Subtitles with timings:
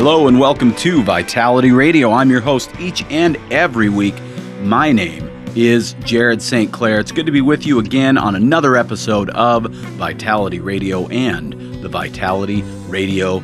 [0.00, 2.10] Hello and welcome to Vitality Radio.
[2.10, 4.14] I'm your host each and every week.
[4.62, 6.72] My name is Jared St.
[6.72, 7.00] Clair.
[7.00, 11.88] It's good to be with you again on another episode of Vitality Radio and the
[11.90, 13.40] Vitality Radio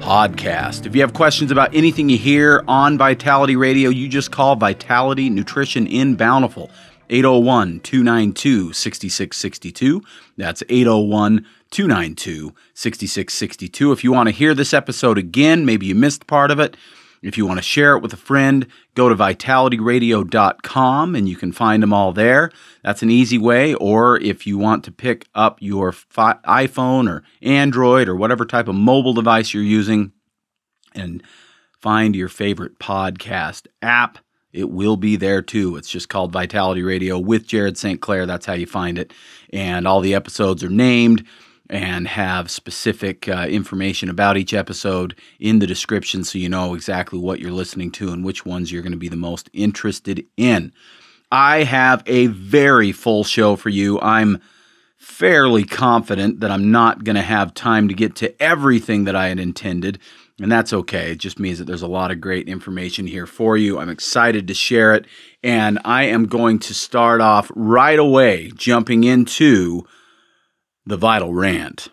[0.00, 0.86] podcast.
[0.86, 5.30] If you have questions about anything you hear on Vitality Radio, you just call Vitality
[5.30, 6.68] Nutrition in Bountiful.
[7.10, 10.02] 801 292 6662.
[10.36, 13.92] That's 801 292 6662.
[13.92, 16.76] If you want to hear this episode again, maybe you missed part of it.
[17.22, 21.50] If you want to share it with a friend, go to vitalityradio.com and you can
[21.50, 22.50] find them all there.
[22.84, 23.74] That's an easy way.
[23.74, 28.68] Or if you want to pick up your fi- iPhone or Android or whatever type
[28.68, 30.12] of mobile device you're using
[30.94, 31.22] and
[31.80, 34.18] find your favorite podcast app,
[34.52, 35.76] it will be there too.
[35.76, 38.00] It's just called Vitality Radio with Jared St.
[38.00, 38.24] Clair.
[38.26, 39.12] That's how you find it.
[39.52, 41.26] And all the episodes are named
[41.68, 47.18] and have specific uh, information about each episode in the description so you know exactly
[47.18, 50.72] what you're listening to and which ones you're going to be the most interested in.
[51.30, 54.00] I have a very full show for you.
[54.00, 54.40] I'm
[54.96, 59.28] fairly confident that I'm not going to have time to get to everything that I
[59.28, 59.98] had intended,
[60.40, 61.12] and that's okay.
[61.12, 63.78] It just means that there's a lot of great information here for you.
[63.78, 65.06] I'm excited to share it,
[65.42, 69.86] and I am going to start off right away jumping into
[70.88, 71.88] the Vital Rant.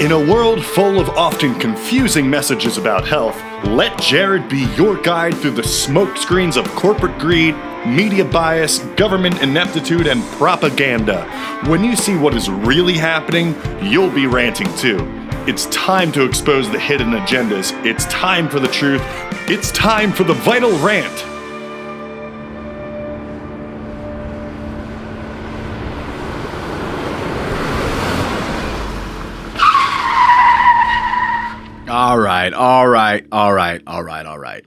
[0.00, 5.36] In a world full of often confusing messages about health, let Jared be your guide
[5.36, 7.54] through the smokescreens of corporate greed,
[7.86, 11.24] media bias, government ineptitude, and propaganda.
[11.66, 14.98] When you see what is really happening, you'll be ranting too.
[15.46, 17.72] It's time to expose the hidden agendas.
[17.84, 19.02] It's time for the truth.
[19.48, 21.24] It's time for the vital rant.
[31.90, 34.64] All right, all right, all right, all right, all right.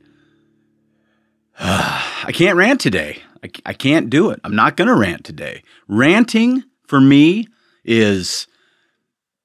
[1.59, 3.21] I can't rant today.
[3.43, 4.39] I, I can't do it.
[4.43, 5.63] I'm not going to rant today.
[5.87, 7.47] Ranting for me
[7.83, 8.47] is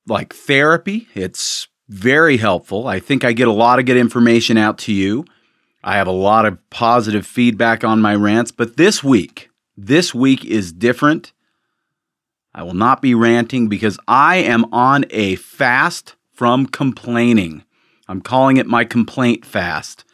[0.07, 1.09] like therapy.
[1.15, 2.87] It's very helpful.
[2.87, 5.25] I think I get a lot of good information out to you.
[5.83, 10.45] I have a lot of positive feedback on my rants, but this week, this week
[10.45, 11.33] is different.
[12.55, 17.65] I will not be ranting because I am on a fast from complaining.
[18.09, 20.05] I'm calling it my complaint fast.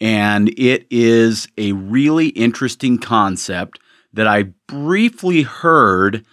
[0.00, 3.80] And it is a really interesting concept
[4.12, 6.24] that I briefly heard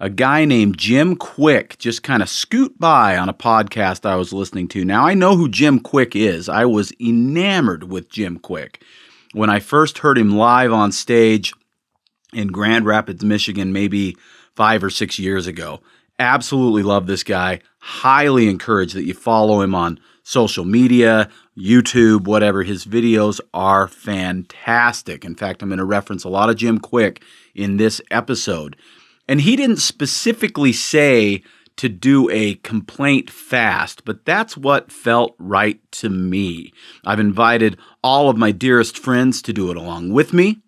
[0.00, 4.32] a guy named Jim Kwik just kind of scoot by on a podcast I was
[4.32, 4.84] listening to.
[4.84, 6.48] Now, I know who Jim Kwik is.
[6.48, 8.80] I was enamored with Jim Kwik
[9.32, 11.52] When I first heard him live on stage
[12.32, 14.16] in Grand Rapids, Michigan, maybe
[14.54, 15.80] five or six years ago,
[16.18, 17.60] absolutely love this guy.
[17.78, 22.62] Highly encourage that you follow him on social media, YouTube, whatever.
[22.62, 25.24] His videos are fantastic.
[25.24, 27.22] In fact, I'm going to reference a lot of Jim Kwik
[27.54, 28.76] in this episode.
[29.26, 31.42] And he didn't specifically say
[31.76, 36.72] to do a complaint fast, but that's what felt right to me.
[37.04, 40.60] I've invited all of my dearest friends to do it along with me.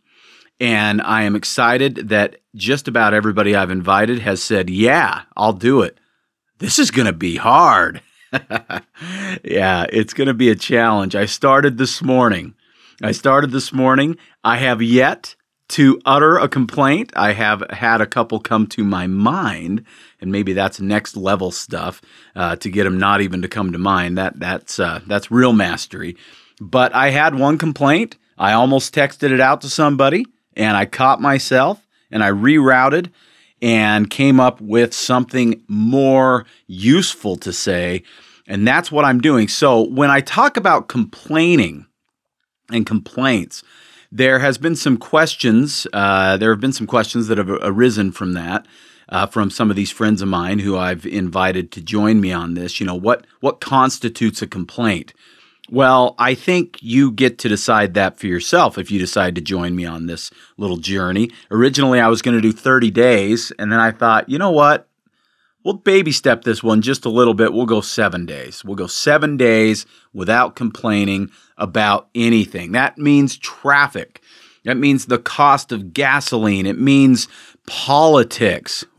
[0.61, 5.83] And I am excited that just about everybody I've invited has said, Yeah, I'll do
[5.83, 5.99] it.
[6.59, 8.03] This is going to be hard.
[9.45, 11.15] yeah, it's going to be a challenge.
[11.15, 12.55] I started this morning.
[13.03, 14.17] I started this morning.
[14.45, 15.35] I have yet
[15.71, 17.13] to utter a complaint.
[17.15, 19.85] I have had a couple come to my mind,
[20.21, 22.03] and maybe that's next level stuff
[22.35, 24.19] uh, to get them not even to come to mind.
[24.19, 26.17] That that's uh, that's real mastery.
[26.61, 28.17] But I had one complaint.
[28.37, 33.11] I almost texted it out to somebody, and I caught myself, and I rerouted
[33.63, 38.03] and came up with something more useful to say.
[38.47, 39.49] And that's what I'm doing.
[39.49, 41.87] So when I talk about complaining
[42.73, 43.63] and complaints,
[44.11, 45.87] there has been some questions.
[45.93, 48.67] Uh, there have been some questions that have arisen from that.
[49.09, 52.55] Uh, from some of these friends of mine who I've invited to join me on
[52.55, 55.13] this, you know, what what constitutes a complaint?
[55.73, 59.77] Well, I think you get to decide that for yourself if you decide to join
[59.77, 61.31] me on this little journey.
[61.53, 64.89] Originally, I was going to do 30 days, and then I thought, you know what?
[65.65, 67.53] We'll baby step this one just a little bit.
[67.53, 68.65] We'll go seven days.
[68.65, 72.73] We'll go seven days without complaining about anything.
[72.73, 74.23] That means traffic.
[74.65, 76.67] That means the cost of gasoline.
[76.67, 77.29] It means
[77.67, 78.85] politics.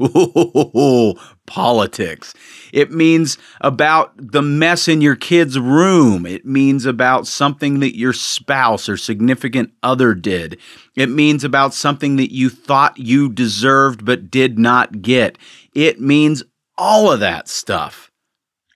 [1.52, 2.34] politics.
[2.72, 6.26] It means about the mess in your kid's room.
[6.26, 10.58] It means about something that your spouse or significant other did.
[10.96, 15.38] It means about something that you thought you deserved but did not get.
[15.76, 16.42] It means
[16.78, 18.10] all of that stuff.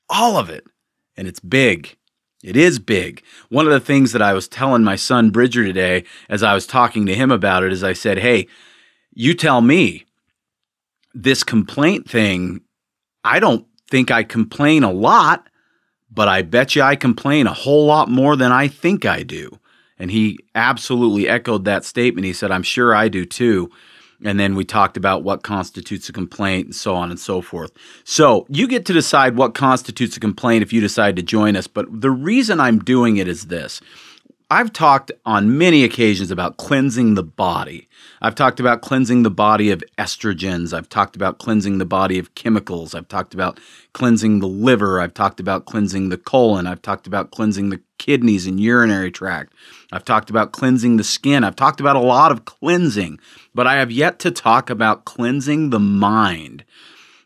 [0.09, 0.65] All of it.
[1.15, 1.95] And it's big.
[2.43, 3.23] It is big.
[3.47, 6.67] One of the things that I was telling my son Bridger today as I was
[6.67, 8.47] talking to him about it is I said, Hey,
[9.13, 10.05] you tell me
[11.15, 12.61] this complaint thing,
[13.25, 15.49] I don't think I complain a lot,
[16.11, 19.59] but I bet you I complain a whole lot more than I think I do.
[19.97, 22.25] And he absolutely echoed that statement.
[22.25, 23.71] He said, I'm sure I do too.
[24.23, 27.71] And then we talked about what constitutes a complaint and so on and so forth.
[28.03, 31.67] So you get to decide what constitutes a complaint if you decide to join us.
[31.67, 33.81] But the reason I'm doing it is this
[34.51, 37.89] I've talked on many occasions about cleansing the body.
[38.21, 40.73] I've talked about cleansing the body of estrogens.
[40.73, 42.95] I've talked about cleansing the body of chemicals.
[42.95, 43.59] I've talked about
[43.93, 45.01] cleansing the liver.
[45.01, 46.67] I've talked about cleansing the colon.
[46.67, 49.53] I've talked about cleansing the kidneys and urinary tract.
[49.91, 51.43] I've talked about cleansing the skin.
[51.43, 53.19] I've talked about a lot of cleansing,
[53.53, 56.63] but I have yet to talk about cleansing the mind.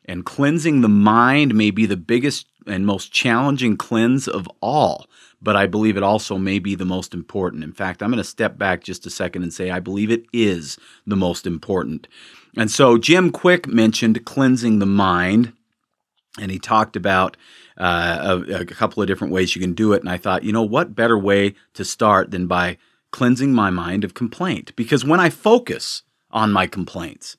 [0.06, 5.09] And cleansing the mind may be the biggest and most challenging cleanse of all
[5.42, 7.64] but I believe it also may be the most important.
[7.64, 10.26] In fact, I'm going to step back just a second and say I believe it
[10.34, 12.08] is the most important.
[12.58, 15.54] And so Jim Kwik mentioned cleansing the mind,
[16.40, 17.38] and he talked about
[17.78, 20.02] uh, a, a couple of different ways you can do it.
[20.02, 22.78] And I thought, you know, what better way to start than by
[23.12, 24.76] cleansing my mind of complaint?
[24.76, 27.38] Because when I focus on my complaints,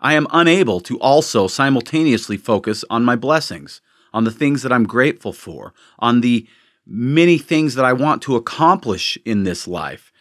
[0.00, 3.80] I am unable to also simultaneously focus on my blessings,
[4.12, 6.46] on the things that I'm grateful for, on the
[6.86, 10.12] many things that I want to accomplish in this life,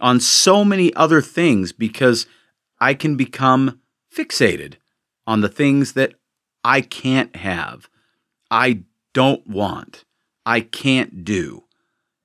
[0.00, 2.26] on so many other things, because
[2.78, 3.80] I can become
[4.14, 4.74] fixated
[5.26, 6.14] on the things that
[6.64, 7.88] I can't have,
[8.50, 8.82] I
[9.12, 10.04] don't want,
[10.44, 11.64] I can't do.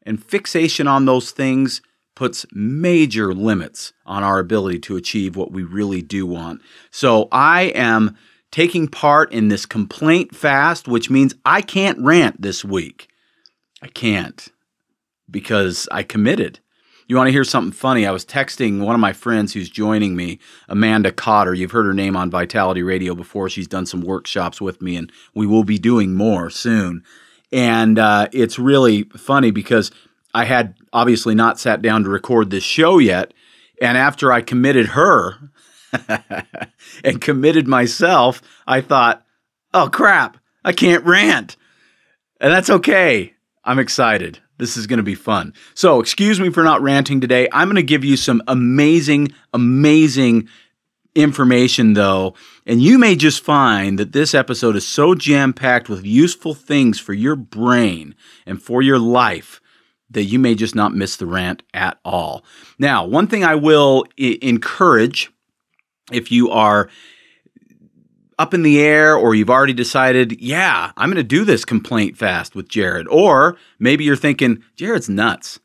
[0.04, 1.82] And fixation on those things
[2.16, 6.62] puts major limits on our ability to achieve what we really do want.
[6.92, 8.18] So I am
[8.52, 13.08] taking part in this complaint fast, which means I can't rant this week.
[13.82, 14.48] I can't
[15.30, 16.60] because I committed.
[17.08, 18.06] You want to hear something funny?
[18.06, 20.40] I was texting one of my friends who's joining me,
[20.70, 21.54] Amanda Cotter.
[21.54, 23.50] You've heard her name on Vitality Radio before.
[23.50, 27.04] She's done some workshops with me, and we will be doing more soon.
[27.52, 29.92] And uh, it's really funny because
[30.34, 33.34] I had obviously not sat down to record this show yet.
[33.82, 35.38] And after I committed her
[37.04, 39.26] and committed myself, I thought,
[39.74, 41.58] oh crap, I can't rant.
[42.40, 43.34] And that's okay.
[43.64, 44.40] I'm excited.
[44.58, 45.54] This is going to be fun.
[45.74, 47.48] So, excuse me for not ranting today.
[47.52, 50.48] I'm going to give you some amazing, amazing
[51.16, 52.36] information, though.
[52.66, 57.00] And you may just find that this episode is so jam packed with useful things
[57.00, 59.60] for your brain and for your life
[60.10, 62.44] that you may just not miss the rant at all.
[62.78, 65.32] Now, one thing I will I- encourage
[66.12, 66.90] if you are
[68.42, 72.18] up in the air or you've already decided, yeah, I'm going to do this complaint
[72.18, 73.08] fast with Jared.
[73.08, 75.60] Or maybe you're thinking, Jared's nuts.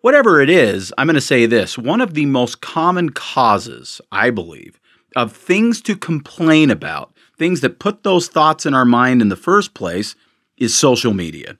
[0.00, 1.76] Whatever it is, I'm going to say this.
[1.76, 4.80] One of the most common causes, I believe,
[5.14, 9.36] of things to complain about, things that put those thoughts in our mind in the
[9.36, 10.16] first place,
[10.56, 11.58] is social media.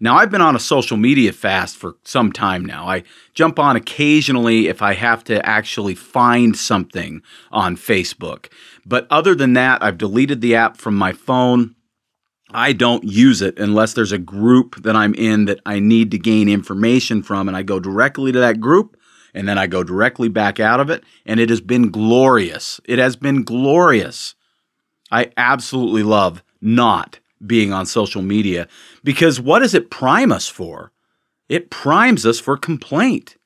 [0.00, 2.88] Now, I've been on a social media fast for some time now.
[2.88, 3.02] I
[3.34, 8.46] jump on occasionally if I have to actually find something on Facebook.
[8.88, 11.74] But other than that, I've deleted the app from my phone.
[12.50, 16.18] I don't use it unless there's a group that I'm in that I need to
[16.18, 18.96] gain information from, and I go directly to that group
[19.34, 21.04] and then I go directly back out of it.
[21.26, 22.80] And it has been glorious.
[22.86, 24.34] It has been glorious.
[25.10, 28.68] I absolutely love not being on social media
[29.04, 30.92] because what does it prime us for?
[31.50, 33.36] It primes us for complaint.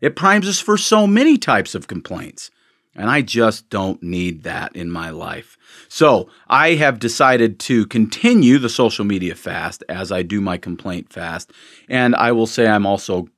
[0.00, 2.52] It primes us for so many types of complaints.
[2.94, 5.56] And I just don't need that in my life.
[5.88, 11.10] So I have decided to continue the social media fast as I do my complaint
[11.10, 11.50] fast.
[11.88, 13.28] And I will say I'm also,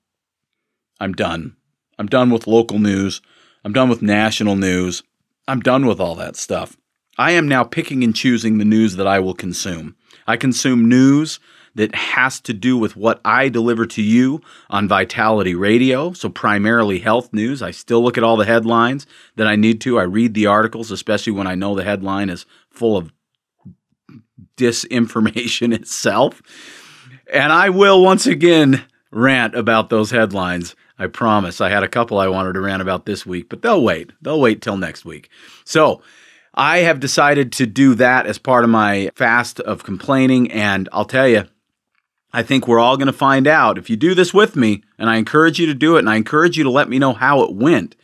[1.00, 1.56] I'm done.
[1.98, 3.20] I'm done with local news.
[3.64, 5.04] I'm done with national news.
[5.46, 6.76] I'm done with all that stuff.
[7.16, 9.94] I am now picking and choosing the news that I will consume.
[10.26, 11.38] I consume news
[11.74, 14.40] that has to do with what I deliver to you
[14.70, 16.12] on Vitality Radio.
[16.12, 17.62] So, primarily health news.
[17.62, 19.98] I still look at all the headlines that I need to.
[19.98, 23.12] I read the articles, especially when I know the headline is full of
[24.56, 26.42] disinformation itself.
[27.32, 30.76] And I will once again rant about those headlines.
[30.96, 31.60] I promise.
[31.60, 34.12] I had a couple I wanted to rant about this week, but they'll wait.
[34.22, 35.28] They'll wait till next week.
[35.64, 36.02] So,
[36.56, 40.52] I have decided to do that as part of my fast of complaining.
[40.52, 41.46] And I'll tell you,
[42.34, 45.08] I think we're all going to find out if you do this with me, and
[45.08, 47.42] I encourage you to do it, and I encourage you to let me know how
[47.42, 47.94] it went.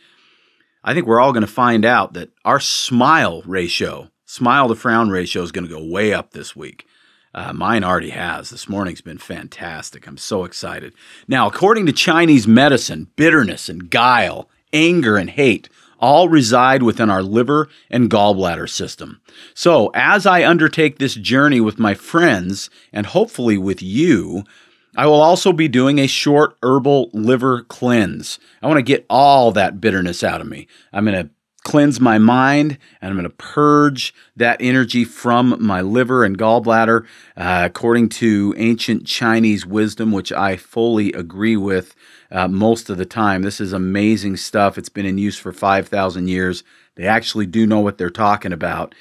[0.85, 5.11] I think we're all going to find out that our smile ratio, smile to frown
[5.11, 6.87] ratio, is going to go way up this week.
[7.35, 8.51] Uh, mine already has.
[8.51, 10.07] This morning's been fantastic.
[10.07, 10.95] I'm so excited.
[11.27, 15.69] Now, according to Chinese medicine, bitterness and guile, anger and hate
[16.01, 19.21] all reside within our liver and gallbladder system.
[19.55, 24.45] So, as I undertake this journey with my friends and hopefully with you,
[24.97, 28.39] I will also be doing a short herbal liver cleanse.
[28.63, 30.67] I want to get all that bitterness out of me.
[30.93, 31.31] I'm going to
[31.63, 37.05] cleanse my mind and I'm going to purge that energy from my liver and gallbladder
[37.37, 41.95] uh, according to ancient Chinese wisdom, which I fully agree with
[42.31, 43.43] uh, most of the time.
[43.43, 44.79] This is amazing stuff.
[44.79, 46.63] It's been in use for 5,000 years.
[46.97, 48.95] They actually do know what they're talking about.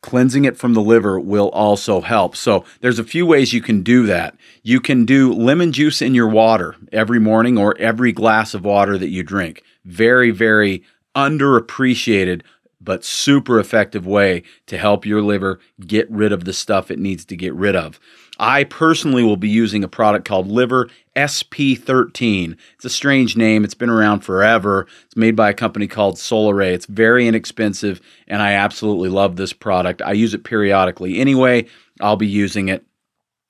[0.00, 2.36] Cleansing it from the liver will also help.
[2.36, 4.36] So, there's a few ways you can do that.
[4.62, 8.96] You can do lemon juice in your water every morning or every glass of water
[8.96, 9.62] that you drink.
[9.84, 10.84] Very, very
[11.16, 12.42] underappreciated
[12.80, 17.24] but super effective way to help your liver get rid of the stuff it needs
[17.24, 17.98] to get rid of.
[18.38, 22.56] I personally will be using a product called Liver SP13.
[22.74, 23.64] It's a strange name.
[23.64, 24.86] It's been around forever.
[25.06, 26.72] It's made by a company called Solaray.
[26.72, 30.02] It's very inexpensive, and I absolutely love this product.
[30.02, 31.18] I use it periodically.
[31.18, 31.66] Anyway,
[32.00, 32.84] I'll be using it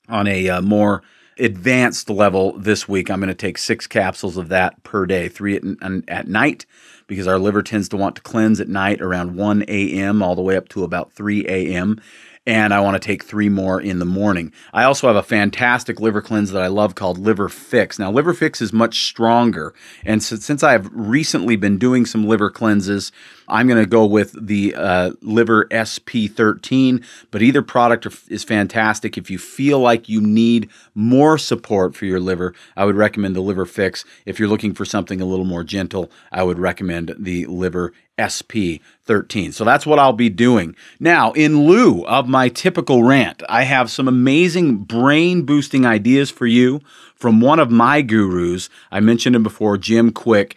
[0.09, 1.03] on a uh, more
[1.39, 3.11] advanced level this week.
[3.11, 5.63] I'm going to take six capsules of that per day, three at,
[6.09, 6.65] at night
[7.07, 10.23] because our liver tends to want to cleanse at night around 1 a.m.
[10.23, 12.01] all the way up to about 3 a.m
[12.49, 14.55] and I want to take three more in the morning.
[14.73, 17.99] I also have a fantastic liver cleanse that I love called Liver Fix.
[17.99, 19.75] Now, Liver Fix is much stronger,
[20.07, 23.13] and so, since I have recently been doing some liver cleanses,
[23.49, 27.05] I'm going to go with the uh, Liver SP13.
[27.31, 29.19] But either product is fantastic.
[29.19, 33.41] If you feel like you need more support for your liver, I would recommend the
[33.41, 34.05] Liver Fix.
[34.25, 39.55] If you're looking for something a little more gentle, I would recommend the Liver SP13.
[39.55, 40.77] So that's what I'll be doing.
[41.01, 46.47] Now, in lieu of my typical rant, I have some amazing brain boosting ideas for
[46.47, 46.81] you
[47.15, 48.69] from one of my gurus.
[48.91, 50.57] I mentioned him before, Jim Kwik.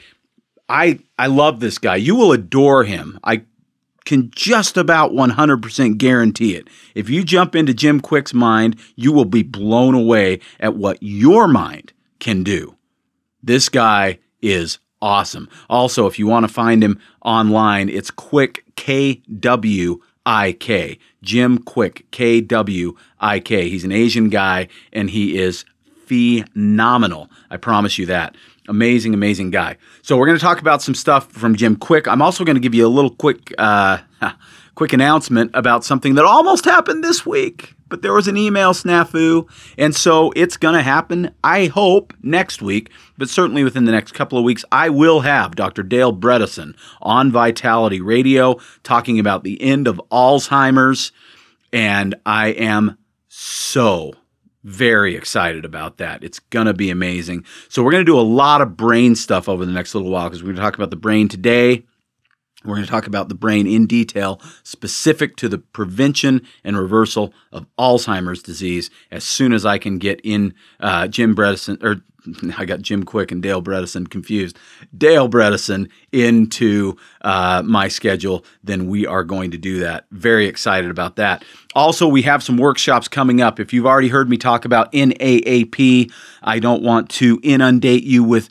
[0.67, 1.97] I, I love this guy.
[1.97, 3.19] You will adore him.
[3.23, 3.43] I
[4.05, 6.67] can just about 100% guarantee it.
[6.95, 11.47] If you jump into Jim Kwik's mind, you will be blown away at what your
[11.47, 12.75] mind can do.
[13.43, 15.49] This guy is awesome.
[15.69, 20.99] Also, if you want to find him online, it's Kwik K W I K.
[21.21, 23.69] Jim Kwik K W I K.
[23.69, 25.65] He's an Asian guy and he is
[26.05, 27.29] phenomenal.
[27.49, 28.35] I promise you that.
[28.67, 29.77] Amazing, amazing guy.
[30.01, 32.07] So we're going to talk about some stuff from Jim Kwik.
[32.07, 33.99] I'm also going to give you a little quick, uh,
[34.75, 39.47] quick announcement about something that almost happened this week but there was an email snafu.
[39.77, 44.13] And so it's going to happen, I hope, next week, but certainly within the next
[44.13, 44.65] couple of weeks.
[44.71, 45.83] I will have Dr.
[45.83, 51.11] Dale Bredesen on Vitality Radio talking about the end of Alzheimer's.
[51.71, 52.97] And I am
[53.27, 54.13] so
[54.63, 56.23] very excited about that.
[56.23, 57.45] It's going to be amazing.
[57.69, 60.29] So, we're going to do a lot of brain stuff over the next little while
[60.29, 61.85] because we're going to talk about the brain today.
[62.63, 67.33] We're going to talk about the brain in detail, specific to the prevention and reversal
[67.51, 68.89] of Alzheimer's disease.
[69.09, 72.03] As soon as I can get in uh, Jim Bredesen, or
[72.57, 74.57] I got Jim Kwik and Dale Bredesen confused.
[74.95, 80.05] Dale Bredesen into uh, my schedule, then we are going to do that.
[80.11, 81.43] Very excited about that.
[81.73, 83.59] Also, we have some workshops coming up.
[83.59, 86.11] If you've already heard me talk about NAAP,
[86.43, 88.49] I don't want to inundate you with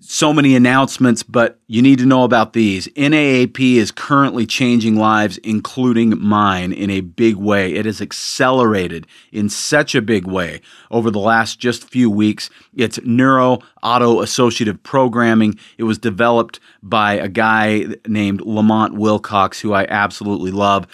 [0.00, 2.88] so many announcements, but you need to know about these.
[2.88, 7.74] NAAP is currently changing lives, including mine, in a big way.
[7.74, 10.60] It has accelerated in such a big way
[10.90, 12.50] over the last just few weeks.
[12.74, 15.58] It's neuro auto associative programming.
[15.78, 20.86] It was developed by a guy named Lamont Wilcox, who I absolutely love,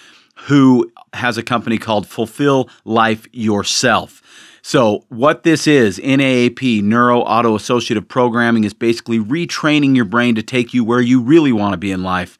[0.47, 4.23] who has a company called Fulfill Life Yourself.
[4.63, 10.43] So, what this is, NAAP, Neuro Auto Associative Programming, is basically retraining your brain to
[10.43, 12.39] take you where you really want to be in life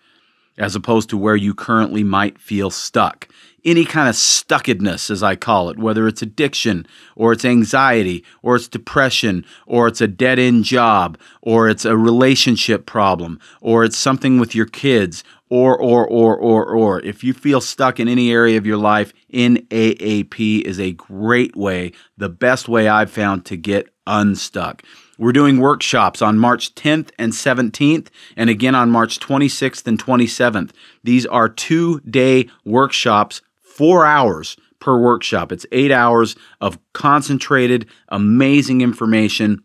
[0.59, 3.29] as opposed to where you currently might feel stuck.
[3.63, 8.57] any kind of stuckedness, as I call it, whether it's addiction or it's anxiety or
[8.57, 13.99] it's depression or it's a dead end job or it's a relationship problem or it's
[13.99, 17.01] something with your kids or, or, or, or, or.
[17.01, 21.93] If you feel stuck in any area of your life, NAAP is a great way,
[22.17, 24.83] the best way I've found to get unstuck.
[25.19, 30.71] We're doing workshops on March 10th and 17th, and again on March 26th and 27th.
[31.05, 35.53] These are two day workshops, four hours per workshop.
[35.53, 39.63] It's eight hours of concentrated, amazing information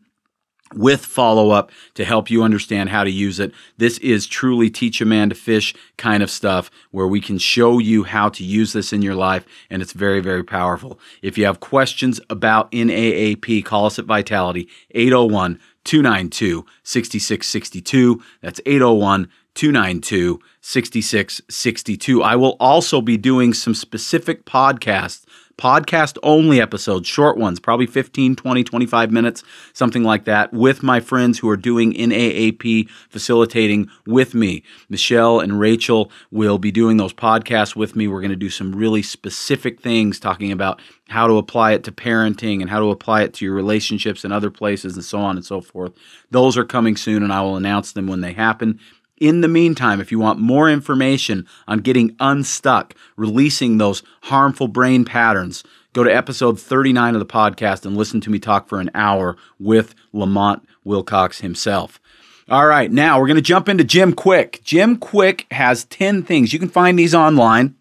[0.73, 3.53] with follow up to help you understand how to use it.
[3.77, 7.77] This is truly teach a man to fish kind of stuff where we can show
[7.79, 10.99] you how to use this in your life, and it's very, very powerful.
[11.21, 18.23] If you have questions about NAAP, call us at Vitality 801 292 6662.
[18.41, 22.23] That's 801 292 6662.
[22.23, 25.24] I will also be doing some specific podcasts
[25.57, 29.43] podcast only episodes, short ones, probably 15, 20, 25 minutes,
[29.73, 34.63] something like that, with my friends who are doing NAAP facilitating with me.
[34.89, 38.07] Michelle and Rachel will be doing those podcasts with me.
[38.07, 41.91] We're going to do some really specific things talking about how to apply it to
[41.91, 45.35] parenting and how to apply it to your relationships and other places and so on
[45.35, 45.93] and so forth.
[46.31, 48.79] Those are coming soon, and I will announce them when they happen.
[49.19, 55.05] In the meantime, if you want more information on getting unstuck, releasing those harmful brain
[55.05, 58.91] patterns, go to episode 39 of the podcast and listen to me talk for an
[58.93, 62.01] hour with Lamont Wilcox himself.
[62.49, 64.61] All right, now we're going to jump into Jim Kwik.
[64.63, 66.51] Jim Kwik has 10 things.
[66.51, 67.75] You can find these online.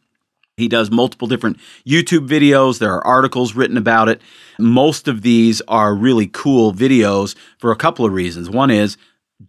[0.57, 2.79] He does multiple different YouTube videos.
[2.79, 4.23] There are articles written about it.
[4.57, 8.49] Most of these are really cool videos for a couple of reasons.
[8.49, 8.97] One is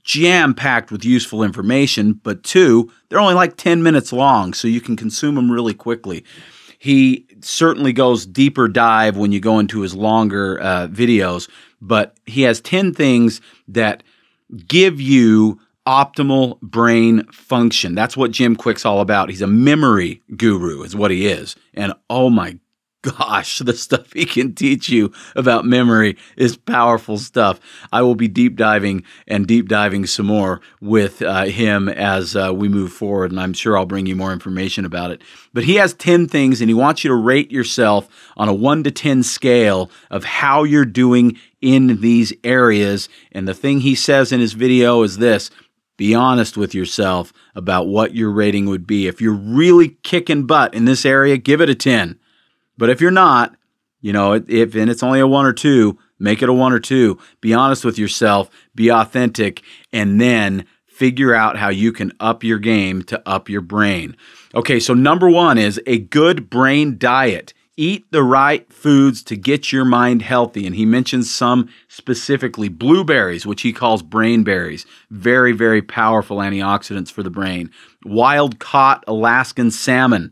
[0.03, 4.81] jam packed with useful information, but two, they're only like 10 minutes long, so you
[4.81, 6.23] can consume them really quickly.
[6.79, 11.49] He certainly goes deeper dive when you go into his longer uh, videos,
[11.81, 14.03] but he has 10 things that
[14.67, 17.95] give you optimal brain function.
[17.95, 19.29] That's what Jim Kwik's all about.
[19.29, 21.55] He's a memory guru, is what he is.
[21.73, 22.57] And oh my
[23.05, 27.59] gosh, the stuff he can teach you about memory is powerful stuff.
[27.91, 32.51] I will be deep diving and deep diving some more with uh, him as uh,
[32.53, 35.21] we move forward, and I'm sure I'll bring you more information about it.
[35.53, 38.83] But he has 10 things, and he wants you to rate yourself on a 1
[38.83, 43.09] to 10 scale of how you're doing in these areas.
[43.31, 45.51] And the thing he says in his video is this
[45.97, 49.07] be honest with yourself about what your rating would be.
[49.07, 52.19] If you're really kicking butt in this area, give it a 10.
[52.77, 53.55] But if you're not,
[54.01, 56.79] you know, if and it's only a one or two, make it a one or
[56.79, 57.19] two.
[57.41, 62.59] Be honest with yourself, be authentic, and then figure out how you can up your
[62.59, 64.15] game to up your brain.
[64.53, 67.53] Okay, so number one is a good brain diet.
[67.77, 70.65] Eat the right foods to get your mind healthy.
[70.65, 74.85] And he mentions some specifically blueberries, which he calls brain berries.
[75.11, 77.69] Very, very powerful antioxidants for the brain.
[78.05, 80.31] Wild caught Alaskan salmon.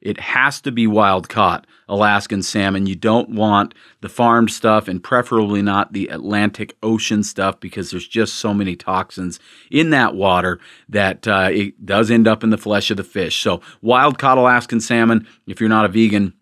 [0.00, 2.86] It has to be wild caught Alaskan salmon.
[2.86, 8.06] You don't want the farmed stuff and preferably not the Atlantic Ocean stuff because there's
[8.06, 12.58] just so many toxins in that water that uh, it does end up in the
[12.58, 13.40] flesh of the fish.
[13.42, 16.34] So, wild caught Alaskan salmon, if you're not a vegan,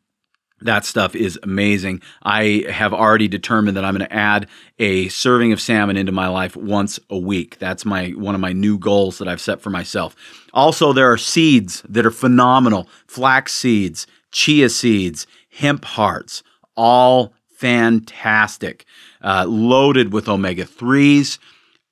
[0.62, 2.00] that stuff is amazing.
[2.22, 6.28] I have already determined that I'm going to add a serving of salmon into my
[6.28, 7.58] life once a week.
[7.58, 10.16] That's my one of my new goals that I've set for myself.
[10.54, 12.88] Also, there are seeds that are phenomenal.
[13.06, 16.42] Flax seeds, chia seeds, hemp hearts,
[16.74, 18.84] all fantastic.
[19.22, 21.38] Uh, loaded with omega 3s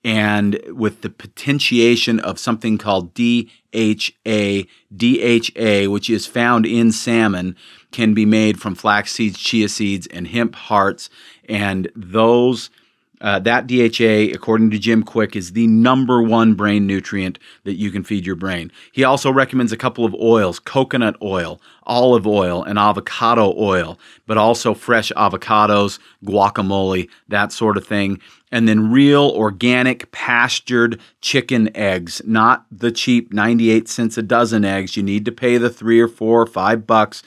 [0.04, 4.64] and with the potentiation of something called DHA.
[4.94, 7.56] DHA, which is found in salmon,
[7.94, 11.08] can be made from flax seeds, chia seeds, and hemp hearts.
[11.48, 12.70] And those
[13.20, 17.90] uh, that DHA, according to Jim Kwik, is the number one brain nutrient that you
[17.90, 18.70] can feed your brain.
[18.92, 24.36] He also recommends a couple of oils coconut oil, olive oil, and avocado oil, but
[24.36, 28.20] also fresh avocados, guacamole, that sort of thing.
[28.52, 34.98] And then real organic pastured chicken eggs, not the cheap 98 cents a dozen eggs.
[34.98, 37.22] You need to pay the three or four or five bucks.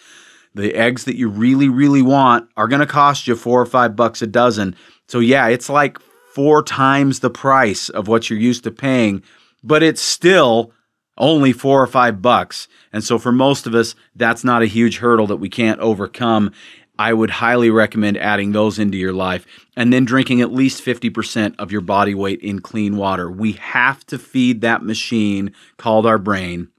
[0.58, 3.96] The eggs that you really, really want are going to cost you four or five
[3.96, 4.76] bucks a dozen
[5.08, 6.00] so yeah, it's like
[6.34, 9.24] four times the price of what you're used to paying,
[9.63, 10.74] but it's still
[11.17, 12.67] only four or five bucks.
[12.93, 16.52] And so for most of us, that's not a huge hurdle that we can't overcome.
[17.00, 21.56] I would highly recommend adding those into your life and then drinking at least 50%
[21.58, 23.32] of your body weight in clean water.
[23.32, 26.70] We have to feed that machine called our brain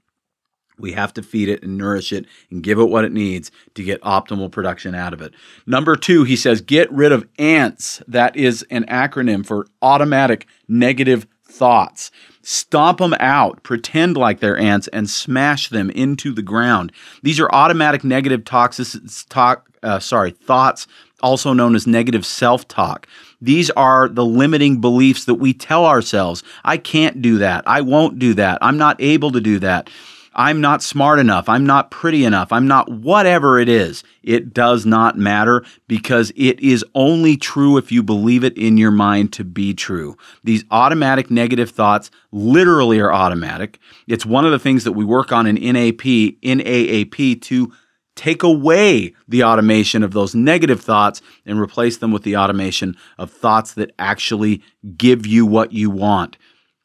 [0.79, 3.83] We have to feed it and nourish it and give it what it needs to
[3.83, 5.33] get optimal production out of it.
[5.65, 8.01] Number two, he says, get rid of ants.
[8.07, 12.11] That is an acronym for automatic negative thoughts.
[12.41, 16.91] Stomp them out, pretend like they're ants, and smash them into the ground.
[17.21, 20.87] These are automatic negative toxic, talk, uh, sorry, thoughts,
[21.21, 23.07] also known as negative self talk.
[23.41, 26.43] These are the limiting beliefs that we tell ourselves.
[26.63, 27.67] I can't do that.
[27.67, 28.57] I won't do that.
[28.61, 29.89] I'm not able to do that.
[30.33, 31.49] I'm not smart enough.
[31.49, 32.51] I'm not pretty enough.
[32.51, 34.03] I'm not whatever it is.
[34.23, 38.91] It does not matter because it is only true if you believe it in your
[38.91, 40.17] mind to be true.
[40.43, 43.79] These automatic negative thoughts literally are automatic.
[44.07, 47.73] It's one of the things that we work on in NAAP, in AAP to
[48.15, 53.31] take away the automation of those negative thoughts and replace them with the automation of
[53.31, 54.61] thoughts that actually
[54.97, 56.37] give you what you want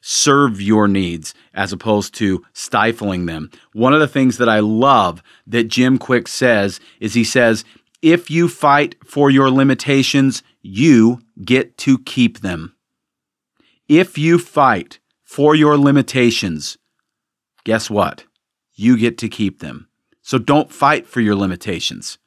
[0.06, 3.50] serve your needs as opposed to stifling them.
[3.72, 7.64] One of the things that I love that Jim Kwik says is he says,
[8.02, 12.74] if you fight for your limitations, you get to keep them.
[13.88, 16.76] If you fight for your limitations,
[17.64, 18.24] guess what?
[18.74, 19.88] You get to keep them.
[20.20, 22.18] So don't fight for your limitations.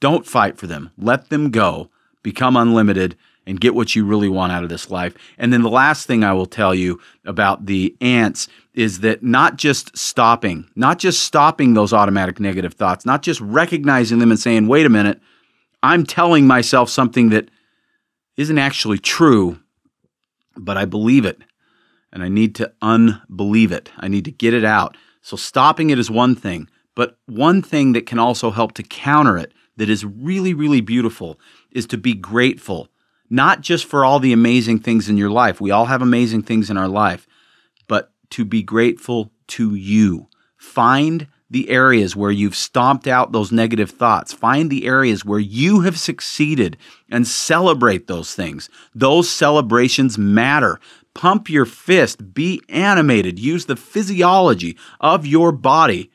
[0.00, 0.90] Don't fight for them.
[0.96, 1.90] Let them go.
[2.22, 5.14] Become unlimited and get what you really want out of this life.
[5.38, 9.56] And then the last thing I will tell you about the ants is that not
[9.56, 14.68] just stopping, not just stopping those automatic negative thoughts, not just recognizing them and saying,
[14.68, 15.20] wait a minute,
[15.82, 17.50] I'm telling myself something that
[18.36, 19.58] isn't actually true,
[20.56, 21.38] but I believe it.
[22.12, 23.90] And I need to unbelieve it.
[23.96, 24.96] I need to get it out.
[25.22, 29.38] So stopping it is one thing, but one thing that can also help to counter
[29.38, 32.88] it that is really, really beautiful is to be grateful
[33.32, 35.58] not just for all the amazing things in your life.
[35.58, 37.26] We all have amazing things in our life,
[37.88, 40.28] but to be grateful to you.
[40.58, 44.34] Find the areas where you've stomped out those negative thoughts.
[44.34, 46.76] Find the areas where you have succeeded
[47.10, 48.68] and celebrate those things.
[48.94, 50.78] Those celebrations matter.
[51.14, 56.10] Pump your fist, be animated, use the physiology of your body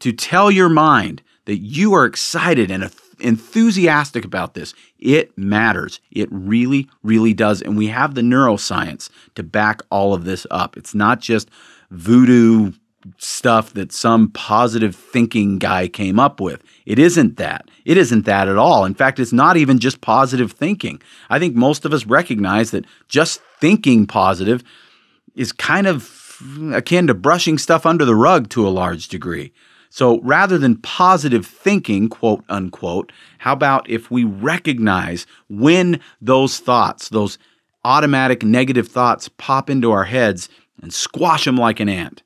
[0.00, 2.82] to tell your mind that you are excited and
[3.22, 4.74] enthusiastic about this.
[4.98, 6.00] It matters.
[6.10, 7.62] It really, really does.
[7.62, 10.76] And we have the neuroscience to back all of this up.
[10.76, 11.48] It's not just
[11.90, 12.72] voodoo
[13.18, 16.62] stuff that some positive thinking guy came up with.
[16.86, 17.68] It isn't that.
[17.84, 18.84] It isn't that at all.
[18.84, 21.02] In fact, it's not even just positive thinking.
[21.28, 24.62] I think most of us recognize that just thinking positive
[25.34, 26.38] is kind of
[26.72, 29.52] akin to brushing stuff under the rug to a large degree.
[29.94, 37.10] So rather than positive thinking, quote unquote, how about if we recognize when those thoughts,
[37.10, 37.36] those
[37.84, 40.48] automatic negative thoughts pop into our heads
[40.80, 42.22] and squash them like an ant?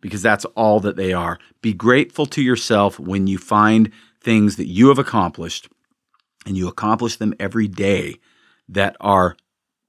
[0.00, 1.40] Because that's all that they are.
[1.62, 5.68] Be grateful to yourself when you find things that you have accomplished
[6.46, 8.20] and you accomplish them every day
[8.68, 9.36] that are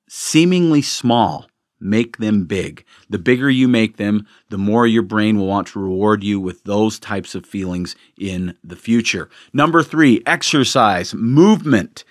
[0.09, 1.50] seemingly small
[1.81, 2.85] Make them big.
[3.09, 6.63] The bigger you make them, the more your brain will want to reward you with
[6.63, 9.29] those types of feelings in the future.
[9.51, 12.03] Number three, exercise, movement.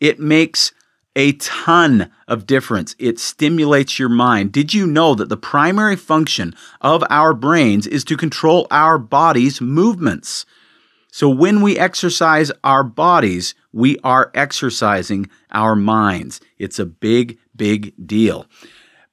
[0.00, 0.72] It makes
[1.14, 2.94] a ton of difference.
[2.98, 4.52] It stimulates your mind.
[4.52, 9.60] Did you know that the primary function of our brains is to control our body's
[9.60, 10.46] movements?
[11.10, 16.40] So when we exercise our bodies, we are exercising our minds.
[16.58, 18.46] It's a big, big deal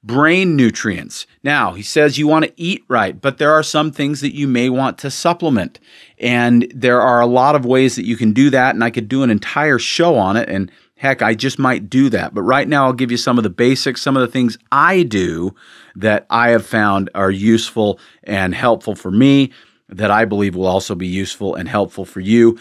[0.06, 1.26] brain nutrients.
[1.42, 4.46] Now, he says you want to eat right, but there are some things that you
[4.46, 5.80] may want to supplement.
[6.18, 8.74] And there are a lot of ways that you can do that.
[8.74, 10.48] And I could do an entire show on it.
[10.48, 12.34] And heck, I just might do that.
[12.34, 15.02] But right now, I'll give you some of the basics, some of the things I
[15.02, 15.54] do
[15.96, 19.50] that I have found are useful and helpful for me,
[19.88, 22.58] that I believe will also be useful and helpful for you.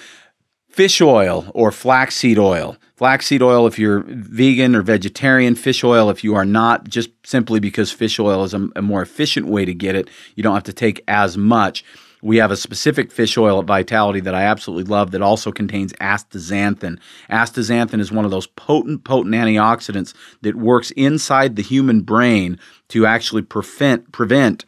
[0.76, 6.22] Fish oil or flaxseed oil flaxseed oil if you're vegan or vegetarian, fish oil if
[6.22, 9.74] you are not, just simply because fish oil is a, a, more efficient way to
[9.74, 10.10] get it.
[10.36, 11.84] You don't have to take as much.
[12.22, 15.94] We have a specific fish oil at Vitality that I absolutely love that also contains
[15.94, 17.00] astaxanthin.
[17.30, 22.60] Astaxanthin is one of those potent, potent antioxidants that works inside the human brain
[22.90, 24.66] to actually prevent, prevent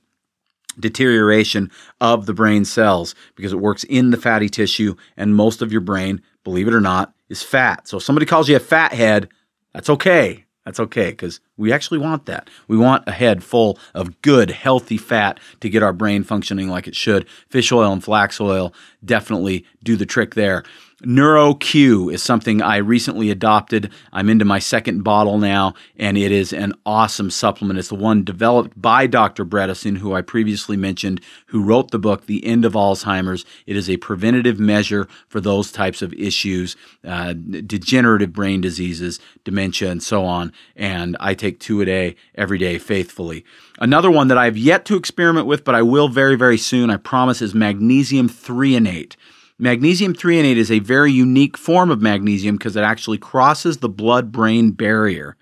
[0.79, 5.71] deterioration of the brain cells because it works in the fatty tissue and most of
[5.71, 7.87] your brain, believe it or not, is fat.
[7.87, 9.29] So if somebody calls you a fat head,
[9.73, 10.45] that's okay.
[10.65, 12.49] That's okay because We actually want that.
[12.67, 16.87] We want a head full of good, healthy fat to get our brain functioning like
[16.87, 17.27] it should.
[17.49, 20.63] Fish oil and flax oil definitely do the trick there.
[21.03, 23.91] NeuroQ is something I recently adopted.
[24.11, 27.77] I'm into my second bottle now, and it is an awesome supplement.
[27.77, 29.45] It's the one developed by Dr.
[29.45, 33.45] Bredesen, who I previously mentioned, who wrote the book, The End of Alzheimer's.
[33.67, 39.91] It is a preventative measure for those types of issues, uh, degenerative brain diseases, dementia,
[39.91, 40.51] and so on.
[40.75, 43.45] And I take two a day, every day, faithfully.
[43.79, 46.97] Another one that I've yet to experiment with, but I will very, very soon, I
[46.97, 49.15] promise, is magnesium threonate.
[49.59, 54.31] Magnesium threonate is a very unique form of magnesium because it actually crosses the blood
[54.31, 55.35] brain barrier.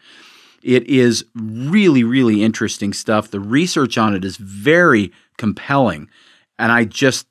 [0.64, 3.30] It is really, really interesting stuff.
[3.30, 6.10] The research on it is very compelling.
[6.58, 7.28] And I just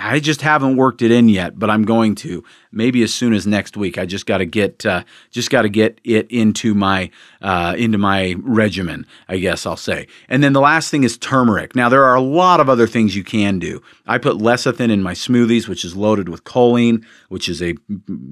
[0.00, 2.44] I just haven't worked it in yet, but I'm going to.
[2.70, 3.98] Maybe as soon as next week.
[3.98, 7.98] I just got to get uh, just got to get it into my uh, into
[7.98, 9.06] my regimen.
[9.28, 10.06] I guess I'll say.
[10.28, 11.74] And then the last thing is turmeric.
[11.74, 13.82] Now there are a lot of other things you can do.
[14.06, 17.74] I put lecithin in my smoothies, which is loaded with choline, which is a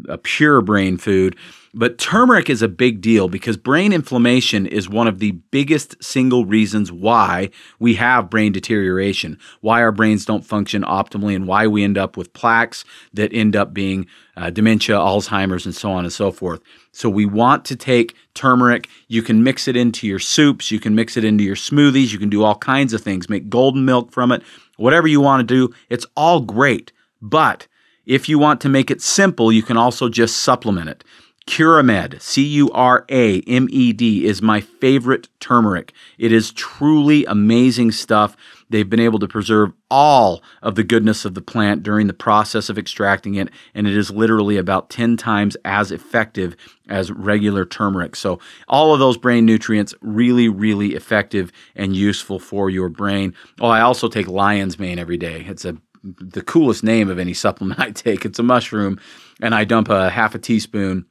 [0.08, 1.36] a pure brain food.
[1.78, 6.46] But turmeric is a big deal because brain inflammation is one of the biggest single
[6.46, 11.84] reasons why we have brain deterioration, why our brains don't function optimally, and why we
[11.84, 16.12] end up with plaques that end up being uh, dementia, Alzheimer's, and so on and
[16.12, 16.60] so forth.
[16.92, 18.88] So we want to take turmeric.
[19.08, 22.18] You can mix it into your soups, you can mix it into your smoothies, you
[22.18, 24.42] can do all kinds of things, make golden milk from it,
[24.76, 25.74] whatever you want to do.
[25.88, 26.92] It's all great.
[27.22, 27.66] But
[28.04, 31.04] if you want to make it simple, you can also just supplement it.
[31.46, 35.92] Curamed, C U R A M E D, is my favorite turmeric.
[36.18, 38.36] It is truly amazing stuff.
[38.68, 42.68] They've been able to preserve all of the goodness of the plant during the process
[42.68, 46.56] of extracting it, and it is literally about 10 times as effective
[46.88, 48.16] as regular turmeric.
[48.16, 53.34] So, all of those brain nutrients really, really effective and useful for your brain.
[53.60, 55.44] Oh, I also take lion's mane every day.
[55.46, 58.24] It's a the coolest name of any supplement I take.
[58.24, 59.00] It's a mushroom,
[59.40, 61.06] and I dump a half a teaspoon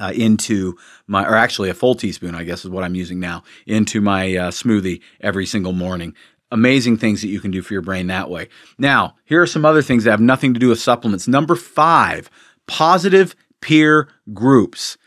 [0.00, 3.42] uh, into my, or actually a full teaspoon, I guess is what I'm using now,
[3.66, 6.14] into my uh, smoothie every single morning.
[6.52, 8.48] Amazing things that you can do for your brain that way.
[8.78, 11.26] Now, here are some other things that have nothing to do with supplements.
[11.26, 12.30] Number five,
[12.66, 14.98] positive peer groups.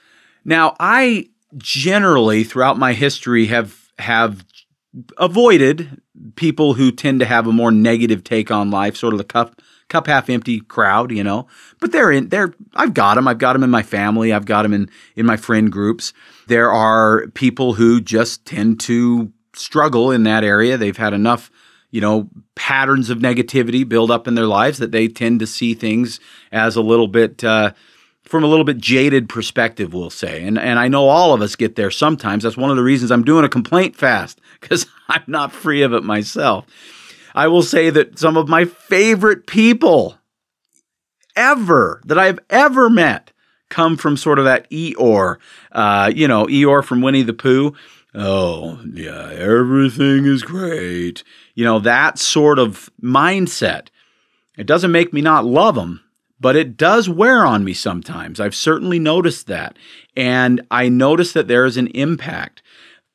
[0.43, 4.45] Now, I generally throughout my history have have
[5.17, 6.01] avoided
[6.35, 9.61] people who tend to have a more negative take on life, sort of the cup
[9.87, 11.47] cup half empty crowd, you know.
[11.79, 12.53] But they're in there.
[12.73, 13.27] I've got them.
[13.27, 14.33] I've got them in my family.
[14.33, 16.13] I've got them in in my friend groups.
[16.47, 20.77] There are people who just tend to struggle in that area.
[20.77, 21.51] They've had enough,
[21.91, 25.73] you know, patterns of negativity build up in their lives that they tend to see
[25.73, 26.19] things
[26.51, 27.43] as a little bit.
[27.43, 27.71] Uh,
[28.23, 30.43] from a little bit jaded perspective, we'll say.
[30.43, 32.43] And and I know all of us get there sometimes.
[32.43, 35.93] That's one of the reasons I'm doing a complaint fast because I'm not free of
[35.93, 36.65] it myself.
[37.35, 40.17] I will say that some of my favorite people
[41.35, 43.31] ever that I've ever met
[43.69, 45.37] come from sort of that Eeyore,
[45.71, 47.73] uh, you know, Eeyore from Winnie the Pooh.
[48.17, 51.23] Oh, yeah, everything is great.
[51.53, 53.87] You know, that sort of mindset.
[54.57, 56.01] It doesn't make me not love them,
[56.39, 58.39] but it does wear on me sometimes.
[58.39, 59.77] I've certainly noticed that.
[60.15, 62.61] And I notice that there is an impact.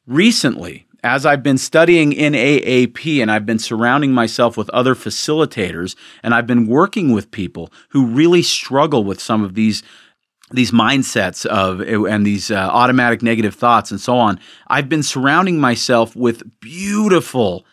[0.07, 5.97] Recently, as I've been studying in AAP and I've been surrounding myself with other facilitators
[6.23, 9.83] and I've been working with people who really struggle with some of these
[10.53, 14.41] these mindsets of and these uh, automatic negative thoughts and so on.
[14.69, 17.65] I've been surrounding myself with beautiful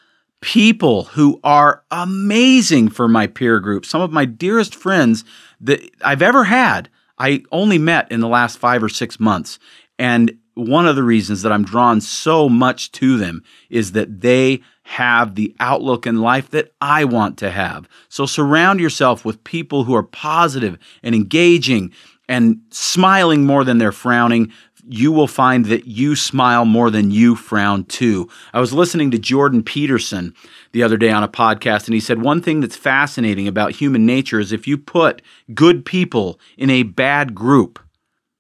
[0.42, 3.86] people who are amazing for my peer group.
[3.86, 5.24] Some of my dearest friends
[5.62, 9.58] that I've ever had, I only met in the last 5 or 6 months.
[9.98, 14.62] And one of the reasons that I'm drawn so much to them is that they
[14.84, 17.88] have the outlook in life that I want to have.
[18.10, 21.92] So surround yourself with people who are positive and engaging
[22.28, 24.52] and smiling more than they're frowning.
[24.90, 28.30] You will find that you smile more than you frown too.
[28.54, 30.34] I was listening to Jordan Peterson
[30.72, 34.06] the other day on a podcast, and he said one thing that's fascinating about human
[34.06, 35.22] nature is if you put
[35.54, 37.80] good people in a bad group,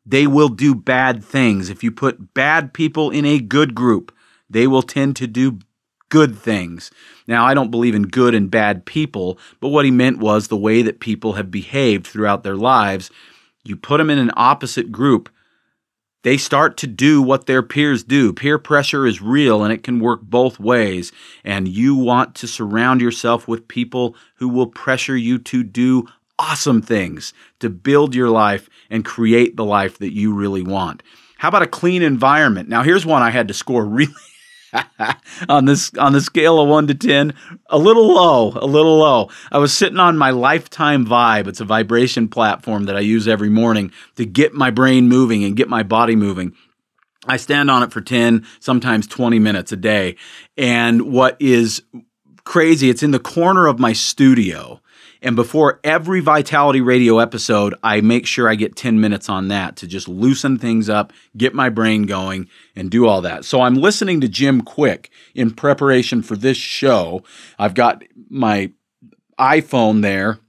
[0.05, 1.69] they will do bad things.
[1.69, 4.15] If you put bad people in a good group,
[4.49, 5.59] they will tend to do
[6.09, 6.91] good things.
[7.27, 10.55] Now, I don't believe in good and bad people, but what he meant was the
[10.55, 13.11] way that people have behaved throughout their lives.
[13.67, 15.29] You put them in an opposite group,
[16.23, 18.33] they start to do what their peers do.
[18.33, 21.11] Peer pressure is real and it can work both ways.
[21.43, 26.07] And you want to surround yourself with people who will pressure you to do
[26.39, 31.01] awesome things to build your life and create the life that you really want.
[31.37, 32.67] How about a clean environment?
[32.67, 34.13] Now, here's one I had to score really
[35.49, 37.33] on this on the scale of 1 to 10
[37.69, 39.29] a little low a little low.
[39.51, 41.47] I was sitting on my lifetime vibe.
[41.47, 45.55] It's a vibration platform that i use every morning to get my brain moving and
[45.55, 46.53] get my body moving.
[47.25, 50.15] I stand on it for 10 sometimes 20 minutes a day.
[50.57, 51.81] And what is
[52.43, 54.81] crazy it's in the corner of my studio
[55.27, 59.75] and before every Vitality Radio episode, I make sure I get 10 minutes on that
[59.75, 63.43] to just loosen things up, get my brain going, and do all that.
[63.43, 67.23] So I'm listening to Jim Kwik in preparation for this show.
[67.59, 68.71] I've got my
[69.37, 70.39] iPhone there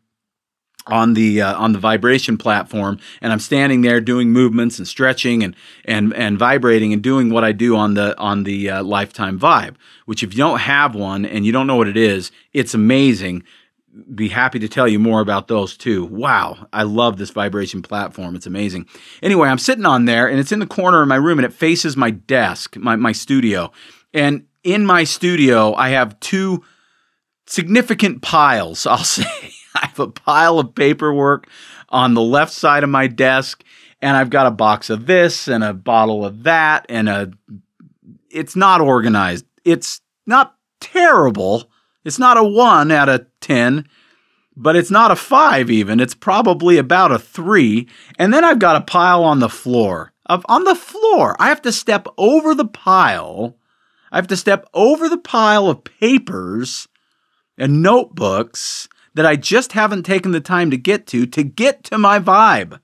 [0.86, 5.42] on the uh, on the vibration platform and I'm standing there doing movements and stretching
[5.42, 9.38] and and and vibrating and doing what I do on the on the uh, lifetime
[9.38, 9.74] vibe
[10.06, 13.42] which if you don't have one and you don't know what it is it's amazing
[14.14, 16.05] be happy to tell you more about those too.
[16.05, 18.37] Wow, I love this vibration platform.
[18.37, 18.87] It's amazing.
[19.22, 21.53] Anyway, I'm sitting on there and it's in the corner of my room and it
[21.53, 23.72] faces my desk, my, my studio.
[24.12, 26.64] And in my studio, I have two
[27.46, 29.24] significant piles, I'll say.
[29.74, 31.48] I have a pile of paperwork
[31.88, 33.62] on the left side of my desk,
[34.01, 37.33] and I've got a box of this and a bottle of that, and a.
[38.31, 39.46] It's not organized.
[39.64, 41.70] It's not terrible
[42.08, 43.86] it's not a 1 out of 10,
[44.56, 46.00] but it's not a 5 even.
[46.00, 47.86] It's probably about a 3.
[48.18, 50.14] And then I've got a pile on the floor.
[50.24, 51.36] Of, on the floor.
[51.38, 53.58] I have to step over the pile.
[54.10, 56.88] I have to step over the pile of papers
[57.58, 61.98] and notebooks that I just haven't taken the time to get to to get to
[61.98, 62.80] my vibe.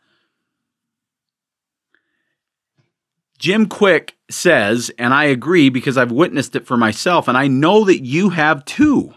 [3.45, 7.85] Jim Kwik says, and I agree because I've witnessed it for myself, and I know
[7.85, 9.13] that you have too.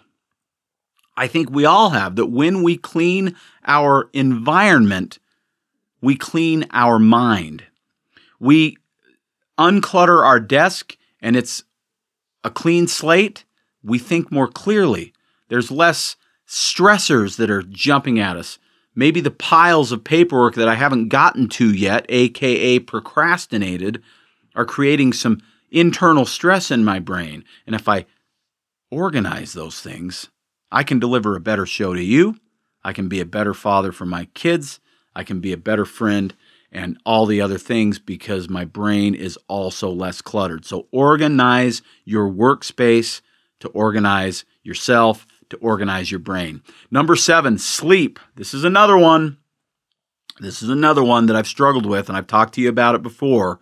[1.15, 5.19] I think we all have that when we clean our environment,
[6.01, 7.63] we clean our mind.
[8.37, 8.75] We
[9.57, 11.63] unclutter our desk and it's
[12.43, 13.45] a clean slate.
[13.81, 15.13] We think more clearly.
[15.47, 18.59] There's less stressors that are jumping at us.
[18.93, 24.03] Maybe the piles of paperwork that I haven't gotten to yet, aka procrastinated,
[24.57, 25.41] are creating some
[25.71, 27.45] internal stress in my brain.
[27.65, 28.05] And if I
[28.91, 30.29] organize those things,
[30.71, 32.35] I can deliver a better show to you.
[32.83, 34.79] I can be a better father for my kids.
[35.15, 36.35] I can be a better friend
[36.71, 40.65] and all the other things because my brain is also less cluttered.
[40.65, 43.21] So organize your workspace
[43.59, 46.61] to organize yourself, to organize your brain.
[46.91, 48.19] Number seven, sleep.
[48.35, 49.37] This is another one.
[50.39, 53.01] This is another one that I've struggled with, and I've talked to you about it
[53.01, 53.59] before.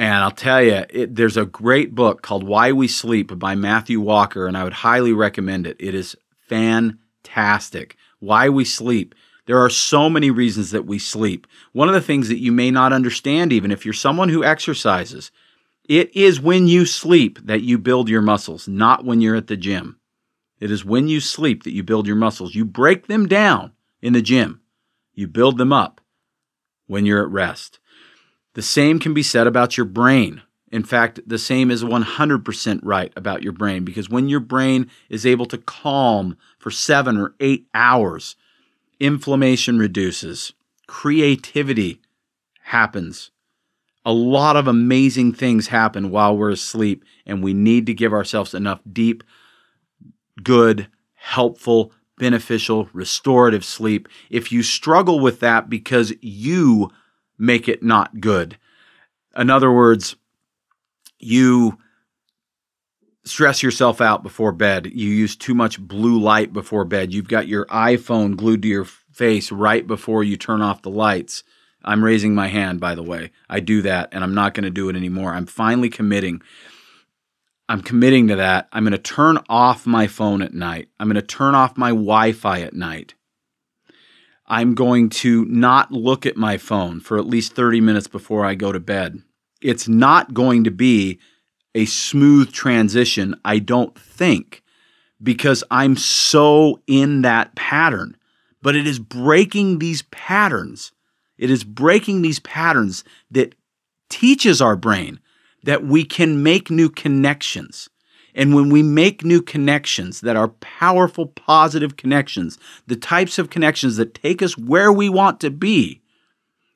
[0.00, 4.00] And I'll tell you, it, there's a great book called Why We Sleep by Matthew
[4.00, 5.76] Walker, and I would highly recommend it.
[5.78, 6.16] It is
[6.48, 7.98] fantastic.
[8.18, 9.14] Why We Sleep.
[9.44, 11.46] There are so many reasons that we sleep.
[11.72, 15.30] One of the things that you may not understand, even if you're someone who exercises,
[15.86, 19.56] it is when you sleep that you build your muscles, not when you're at the
[19.56, 20.00] gym.
[20.60, 22.54] It is when you sleep that you build your muscles.
[22.54, 24.62] You break them down in the gym,
[25.12, 26.00] you build them up
[26.86, 27.79] when you're at rest.
[28.54, 30.42] The same can be said about your brain.
[30.72, 35.26] In fact, the same is 100% right about your brain because when your brain is
[35.26, 38.36] able to calm for seven or eight hours,
[39.00, 40.52] inflammation reduces,
[40.86, 42.00] creativity
[42.62, 43.30] happens.
[44.04, 48.54] A lot of amazing things happen while we're asleep, and we need to give ourselves
[48.54, 49.22] enough deep,
[50.42, 54.08] good, helpful, beneficial, restorative sleep.
[54.30, 56.90] If you struggle with that because you
[57.40, 58.58] make it not good.
[59.36, 60.14] In other words,
[61.18, 61.78] you
[63.24, 64.86] stress yourself out before bed.
[64.86, 67.12] You use too much blue light before bed.
[67.12, 71.42] You've got your iPhone glued to your face right before you turn off the lights.
[71.84, 73.30] I'm raising my hand, by the way.
[73.48, 75.32] I do that, and I'm not going to do it anymore.
[75.32, 76.42] I'm finally committing.
[77.68, 78.68] I'm committing to that.
[78.72, 80.88] I'm going to turn off my phone at night.
[80.98, 83.14] I'm going to turn off my Wi Fi at night.
[84.50, 88.56] I'm going to not look at my phone for at least 30 minutes before I
[88.56, 89.22] go to bed.
[89.62, 91.20] It's not going to be
[91.72, 94.64] a smooth transition, I don't think,
[95.22, 98.16] because I'm so in that pattern.
[98.60, 100.90] But it is breaking these patterns.
[101.38, 103.54] It is breaking these patterns that
[104.08, 105.20] teaches our brain
[105.62, 107.88] that we can make new connections
[108.34, 113.96] and when we make new connections that are powerful, positive connections, the types of connections
[113.96, 116.00] that take us where we want to be,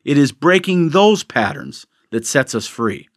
[0.04, 3.08] it is breaking those patterns that sets us free,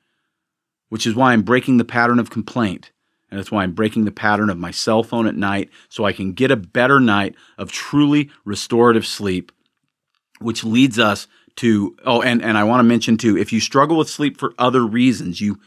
[0.89, 2.91] which is why I'm breaking the pattern of complaint.
[3.29, 6.13] And that's why I'm breaking the pattern of my cell phone at night so I
[6.13, 9.51] can get a better night of truly restorative sleep,
[10.39, 11.27] which leads us
[11.57, 14.53] to oh and and I want to mention too if you struggle with sleep for
[14.57, 15.59] other reasons you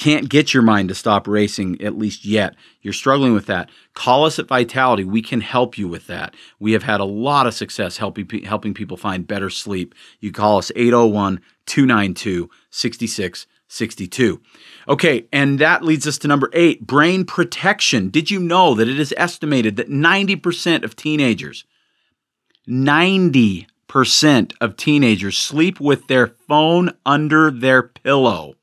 [0.00, 2.56] can't get your mind to stop racing at least yet.
[2.80, 3.68] You're struggling with that.
[3.92, 5.04] Call us at vitality.
[5.04, 6.34] We can help you with that.
[6.58, 9.94] We have had a lot of success helping helping people find better sleep.
[10.18, 14.40] You call us 801 292 6662
[14.88, 18.08] okay and that leads us to number 8 brain protection.
[18.08, 21.64] Did you know that it is estimated that 90% of teenagers
[22.66, 28.54] 90% of teenagers sleep with their phone under their pillow.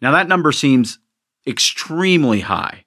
[0.00, 0.98] Now, that number seems
[1.46, 2.84] extremely high.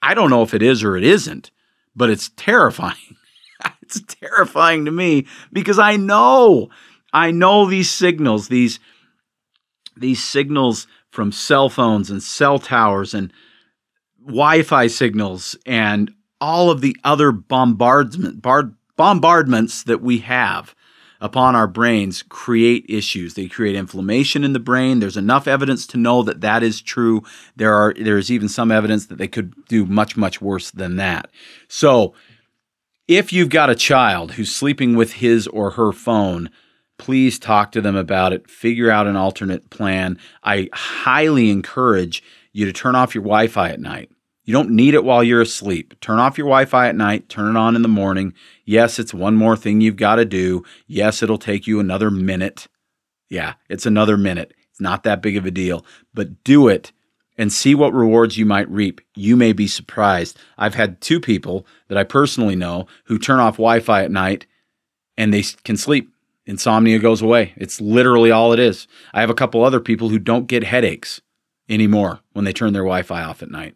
[0.00, 1.50] I don't know if it is or it isn't,
[1.94, 3.16] but it's terrifying.
[3.82, 6.70] it's terrifying to me because I know,
[7.12, 8.80] I know these signals, these,
[9.96, 13.32] these signals from cell phones and cell towers and
[14.24, 20.74] Wi Fi signals and all of the other bombardment, bar, bombardments that we have
[21.24, 23.32] upon our brains create issues.
[23.32, 25.00] They create inflammation in the brain.
[25.00, 27.22] There's enough evidence to know that that is true.
[27.56, 31.30] There are there's even some evidence that they could do much much worse than that.
[31.66, 32.14] So,
[33.08, 36.50] if you've got a child who's sleeping with his or her phone,
[36.98, 38.50] please talk to them about it.
[38.50, 40.18] Figure out an alternate plan.
[40.42, 42.22] I highly encourage
[42.52, 44.10] you to turn off your Wi-Fi at night.
[44.44, 45.98] You don't need it while you're asleep.
[46.00, 48.34] Turn off your Wi Fi at night, turn it on in the morning.
[48.64, 50.64] Yes, it's one more thing you've got to do.
[50.86, 52.68] Yes, it'll take you another minute.
[53.30, 54.52] Yeah, it's another minute.
[54.70, 56.92] It's not that big of a deal, but do it
[57.38, 59.00] and see what rewards you might reap.
[59.14, 60.38] You may be surprised.
[60.58, 64.46] I've had two people that I personally know who turn off Wi Fi at night
[65.16, 66.10] and they can sleep.
[66.46, 67.54] Insomnia goes away.
[67.56, 68.86] It's literally all it is.
[69.14, 71.22] I have a couple other people who don't get headaches
[71.68, 73.74] anymore when they turn their Wi Fi off at night.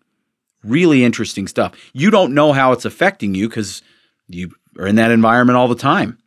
[0.69, 1.75] Really interesting stuff.
[1.93, 3.83] You don't know how it's affecting you because
[4.29, 6.19] you are in that environment all the time.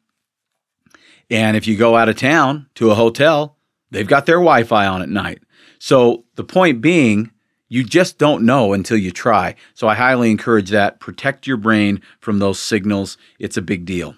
[1.29, 3.57] And if you go out of town to a hotel,
[3.91, 5.39] they've got their Wi Fi on at night.
[5.79, 7.31] So the point being,
[7.69, 9.55] you just don't know until you try.
[9.73, 10.99] So I highly encourage that.
[10.99, 13.17] Protect your brain from those signals.
[13.39, 14.15] It's a big deal.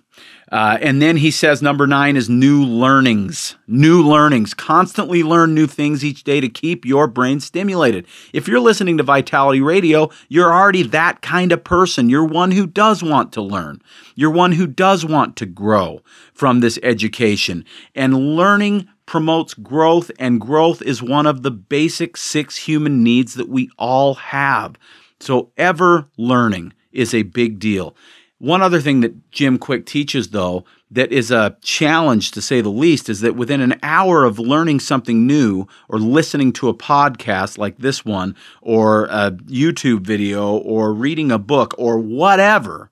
[0.54, 3.56] Uh, and then he says number nine is new learnings.
[3.66, 4.54] New learnings.
[4.54, 8.06] Constantly learn new things each day to keep your brain stimulated.
[8.34, 12.08] If you're listening to Vitality Radio, you're already that kind of person.
[12.08, 13.82] You're one who does want to learn.
[14.14, 16.04] You're one who does want to grow
[16.36, 17.66] from this education.
[17.96, 23.50] And learning promotes growth, and growth is one of the basic six human needs that
[23.50, 24.76] we all have.
[25.20, 27.96] So, ever learning is a big deal.
[28.44, 32.68] One other thing that Jim Kwik teaches, though, that is a challenge to say the
[32.68, 37.58] least, is that within an hour of learning something new or listening to a podcast
[37.58, 42.92] like this one, or a YouTube video, or reading a book, or whatever,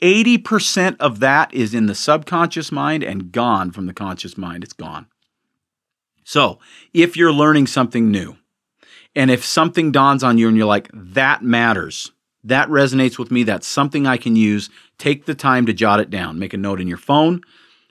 [0.00, 4.64] 80% of that is in the subconscious mind and gone from the conscious mind.
[4.64, 5.08] It's gone.
[6.24, 6.58] So
[6.94, 8.38] if you're learning something new,
[9.14, 12.12] and if something dawns on you and you're like, that matters,
[12.44, 13.42] that resonates with me.
[13.42, 14.70] That's something I can use.
[14.98, 16.38] Take the time to jot it down.
[16.38, 17.42] Make a note in your phone,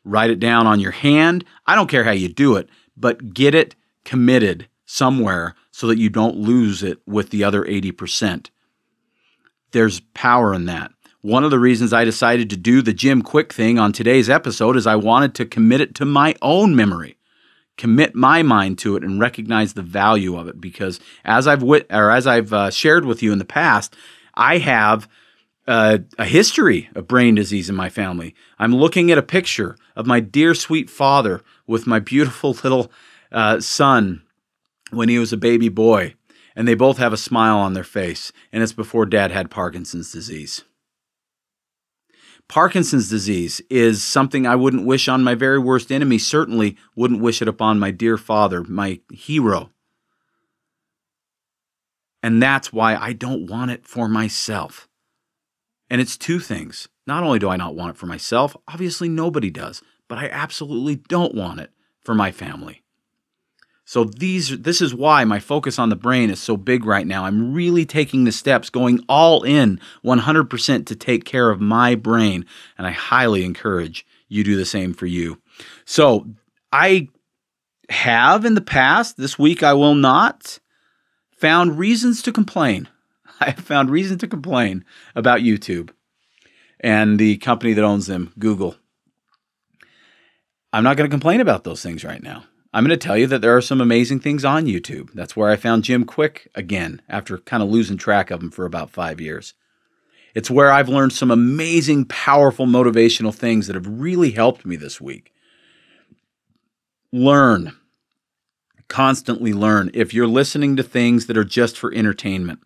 [0.03, 1.45] write it down on your hand.
[1.67, 3.75] I don't care how you do it, but get it
[4.05, 8.49] committed somewhere so that you don't lose it with the other 80%.
[9.71, 10.91] There's power in that.
[11.21, 14.77] One of the reasons I decided to do the Jim Kwik thing on today's episode
[14.77, 17.17] is I wanted to commit it to my own memory
[17.79, 21.87] commit my mind to it and recognize the value of it because as I've wit-
[21.89, 23.95] or as I've uh, shared with you in the past,
[24.39, 25.09] I have
[25.67, 28.33] uh, a history of brain disease in my family.
[28.57, 32.89] I'm looking at a picture of my dear sweet father with my beautiful little
[33.33, 34.23] uh, son
[34.91, 36.15] when he was a baby boy,
[36.55, 40.11] and they both have a smile on their face, and it's before dad had Parkinson's
[40.11, 40.63] disease.
[42.47, 47.41] Parkinson's disease is something I wouldn't wish on my very worst enemy, certainly wouldn't wish
[47.41, 49.69] it upon my dear father, my hero.
[52.21, 54.87] And that's why I don't want it for myself.
[55.89, 56.87] And it's two things.
[57.07, 60.97] Not only do I not want it for myself, obviously nobody does, but I absolutely
[60.97, 62.83] don't want it for my family.
[63.85, 67.25] So these this is why my focus on the brain is so big right now.
[67.25, 72.45] I'm really taking the steps going all in 100% to take care of my brain
[72.77, 75.41] and I highly encourage you do the same for you.
[75.85, 76.27] So
[76.71, 77.07] I
[77.89, 80.59] have in the past, this week I will not
[81.39, 82.87] found reasons to complain.
[83.39, 84.83] I found reason to complain
[85.15, 85.91] about YouTube
[86.79, 88.75] and the company that owns them, Google.
[90.71, 92.43] I'm not going to complain about those things right now.
[92.73, 95.11] I'm going to tell you that there are some amazing things on YouTube.
[95.13, 98.65] That's where I found Jim Kwik again after kind of losing track of him for
[98.65, 99.55] about five years.
[100.35, 105.01] It's where I've learned some amazing, powerful, motivational things that have really helped me this
[105.01, 105.33] week.
[107.11, 107.75] learn.
[108.89, 109.89] Constantly learn.
[109.93, 112.59] If you're listening to things that are just for entertainment,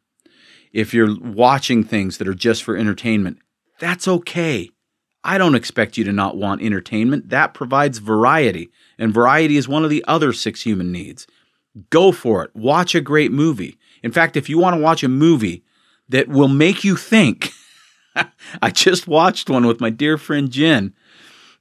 [0.72, 3.38] if you're watching things that are just for entertainment,
[3.80, 4.70] that's okay.
[5.24, 7.30] I don't expect you to not want entertainment.
[7.30, 11.28] That provides variety, and variety is one of the other six human needs.
[11.90, 12.56] Go for it.
[12.56, 13.78] Watch a great movie.
[14.02, 15.64] In fact, if you want to watch a movie
[16.10, 17.52] that will make you think,
[18.62, 20.94] I just watched one with my dear friend Jen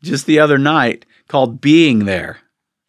[0.02, 2.38] just the other night called Being There.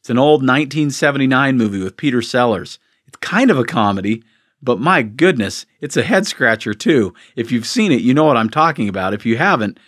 [0.03, 2.77] It's an old 1979 movie with Peter Sellers.
[3.07, 4.21] It's kind of a comedy,
[4.61, 7.13] but my goodness, it's a head scratcher too.
[7.37, 9.13] If you've seen it, you know what I'm talking about.
[9.13, 9.79] If you haven't,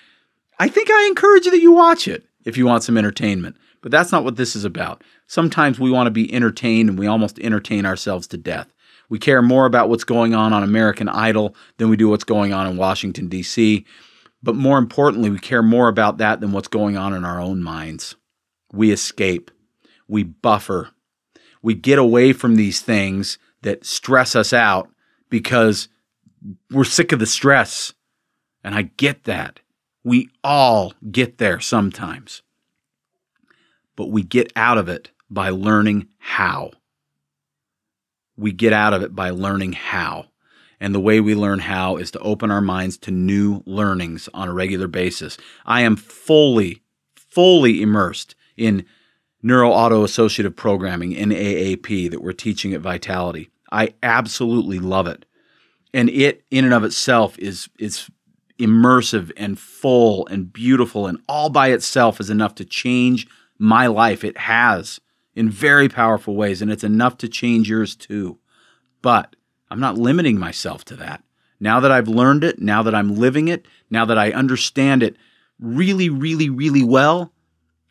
[0.57, 3.57] I think I encourage you that you watch it if you want some entertainment.
[3.81, 5.03] But that's not what this is about.
[5.27, 8.71] Sometimes we want to be entertained and we almost entertain ourselves to death.
[9.09, 12.53] We care more about what's going on on American Idol than we do what's going
[12.53, 13.85] on in Washington, D.C.
[14.41, 17.61] But more importantly, we care more about that than what's going on in our own
[17.61, 18.15] minds.
[18.71, 19.51] We escape,
[20.07, 20.89] we buffer,
[21.61, 24.89] we get away from these things that stress us out
[25.29, 25.87] because
[26.69, 27.93] we're sick of the stress.
[28.63, 29.59] And I get that.
[30.03, 32.43] We all get there sometimes.
[33.95, 36.71] But we get out of it by learning how.
[38.37, 40.25] We get out of it by learning how.
[40.79, 44.49] And the way we learn how is to open our minds to new learnings on
[44.49, 45.37] a regular basis.
[45.65, 46.83] I am fully,
[47.15, 48.85] fully immersed in
[49.45, 53.51] neuro auto associative programming NAAP, that we're teaching at Vitality.
[53.71, 55.23] I absolutely love it.
[55.93, 58.09] And it in and of itself is is
[58.59, 63.27] immersive and full and beautiful and all by itself is enough to change
[63.59, 64.23] my life.
[64.23, 64.99] It has
[65.35, 68.39] in very powerful ways and it's enough to change yours too.
[69.03, 69.35] But
[69.69, 71.23] I'm not limiting myself to that.
[71.59, 75.17] Now that I've learned it, now that I'm living it, now that I understand it
[75.59, 77.31] really, really, really well,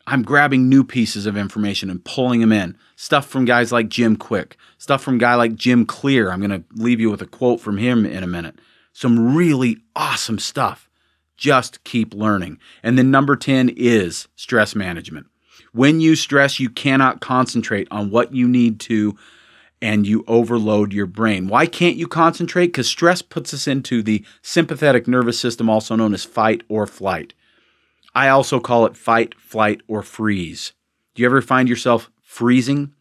[0.07, 2.77] I'm grabbing new pieces of information and pulling them in.
[2.95, 6.31] Stuff from guys like Jim Kwik, stuff from guy like Jim Clear.
[6.31, 8.59] I'm going to leave you with a quote from him in a minute.
[8.93, 10.89] Some really awesome stuff.
[11.37, 12.59] Just keep learning.
[12.83, 15.25] And then number 10 is stress management.
[15.73, 19.17] When you stress, you cannot concentrate on what you need to
[19.81, 21.47] and you overload your brain.
[21.47, 22.67] Why can't you concentrate?
[22.67, 27.33] Because stress puts us into the sympathetic nervous system, also known as fight or flight.
[28.15, 30.71] I also call it fight, flight, or freeze.
[31.13, 32.93] Do you ever find yourself freezing?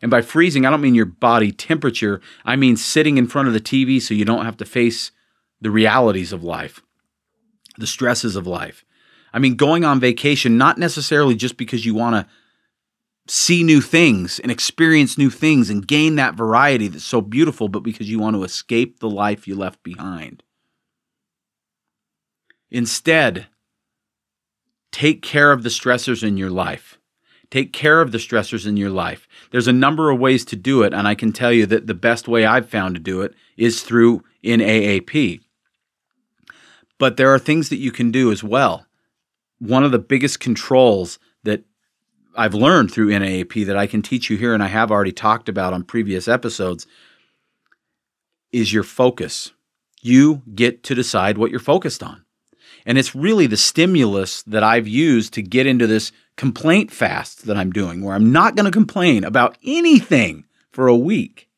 [0.00, 3.54] And by freezing, I don't mean your body temperature, I mean sitting in front of
[3.54, 5.10] the TV so you don't have to face
[5.60, 6.80] the realities of life,
[7.76, 8.84] the stresses of life.
[9.32, 12.32] I mean, going on vacation, not necessarily just because you want to
[13.32, 17.80] see new things and experience new things and gain that variety that's so beautiful, but
[17.80, 20.42] because you want to escape the life you left behind.
[22.70, 23.46] Instead,
[24.92, 26.98] take care of the stressors in your life.
[27.50, 29.26] Take care of the stressors in your life.
[29.50, 31.94] There's a number of ways to do it, and I can tell you that the
[31.94, 35.40] best way I've found to do it is through NAAP.
[36.98, 38.86] But there are things that you can do as well.
[39.58, 41.64] One of the biggest controls that
[42.36, 45.48] I've learned through NAAP that I can teach you here, and I have already talked
[45.48, 46.86] about on previous episodes,
[48.52, 49.52] is your focus.
[50.02, 52.24] You get to decide what you're focused on.
[52.86, 57.56] And it's really the stimulus that I've used to get into this complaint fast that
[57.56, 61.48] I'm doing, where I'm not going to complain about anything for a week.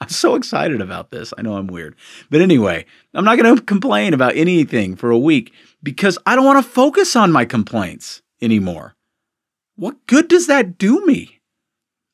[0.00, 1.32] I'm so excited about this.
[1.38, 1.94] I know I'm weird.
[2.28, 6.44] But anyway, I'm not going to complain about anything for a week because I don't
[6.44, 8.96] want to focus on my complaints anymore.
[9.76, 11.38] What good does that do me?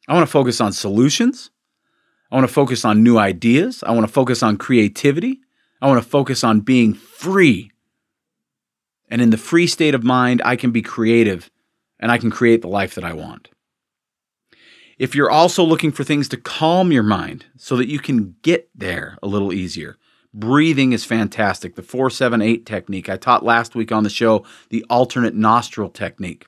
[0.06, 1.50] I want to focus on solutions.
[2.30, 3.82] I want to focus on new ideas.
[3.82, 5.40] I want to focus on creativity.
[5.80, 7.70] I want to focus on being free
[9.11, 11.50] and in the free state of mind, I can be creative
[11.98, 13.48] and I can create the life that I want.
[14.98, 18.68] If you're also looking for things to calm your mind so that you can get
[18.74, 19.96] there a little easier,
[20.34, 21.76] breathing is fantastic.
[21.76, 26.46] The 478 technique I taught last week on the show, the alternate nostril technique.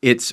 [0.00, 0.32] It's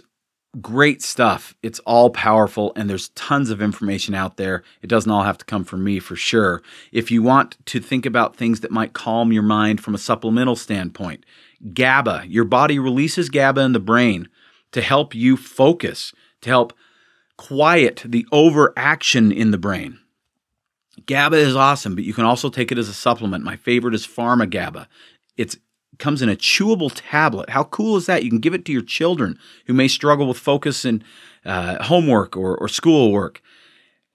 [0.60, 1.56] great stuff.
[1.64, 4.64] It's all powerful, and there's tons of information out there.
[4.82, 6.62] It doesn't all have to come from me for sure.
[6.92, 10.56] If you want to think about things that might calm your mind from a supplemental
[10.56, 11.26] standpoint,
[11.74, 14.28] GABA, your body releases GABA in the brain
[14.72, 16.74] to help you focus, to help
[17.38, 20.00] quiet the overaction in the brain.
[21.06, 23.44] GABA is awesome, but you can also take it as a supplement.
[23.44, 24.88] My favorite is Pharma GABA.
[25.38, 25.58] It's
[26.02, 27.52] comes in a chewable tablet.
[27.52, 28.24] How cool is that?
[28.24, 31.04] You can give it to your children who may struggle with focus and
[31.46, 33.42] uh, homework or, or schoolwork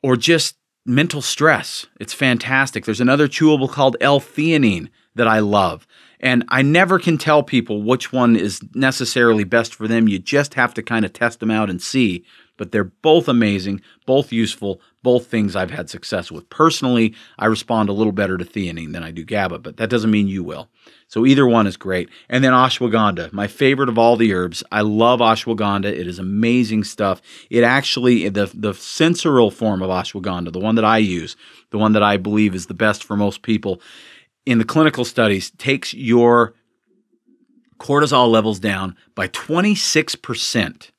[0.02, 1.86] or just mental stress.
[1.98, 2.84] It's fantastic.
[2.84, 5.86] There's another chewable called L-theanine that I love.
[6.20, 10.08] And I never can tell people which one is necessarily best for them.
[10.08, 12.24] You just have to kind of test them out and see.
[12.56, 16.48] But they're both amazing, both useful, both things I've had success with.
[16.48, 20.10] Personally, I respond a little better to theanine than I do GABA, but that doesn't
[20.10, 20.68] mean you will.
[21.08, 22.08] So either one is great.
[22.28, 24.64] And then ashwagandha, my favorite of all the herbs.
[24.72, 25.86] I love ashwagandha.
[25.86, 27.22] It is amazing stuff.
[27.48, 31.36] It actually the the Sensoril form of ashwagandha, the one that I use,
[31.70, 33.80] the one that I believe is the best for most people
[34.46, 36.54] in the clinical studies takes your
[37.78, 40.90] cortisol levels down by 26%.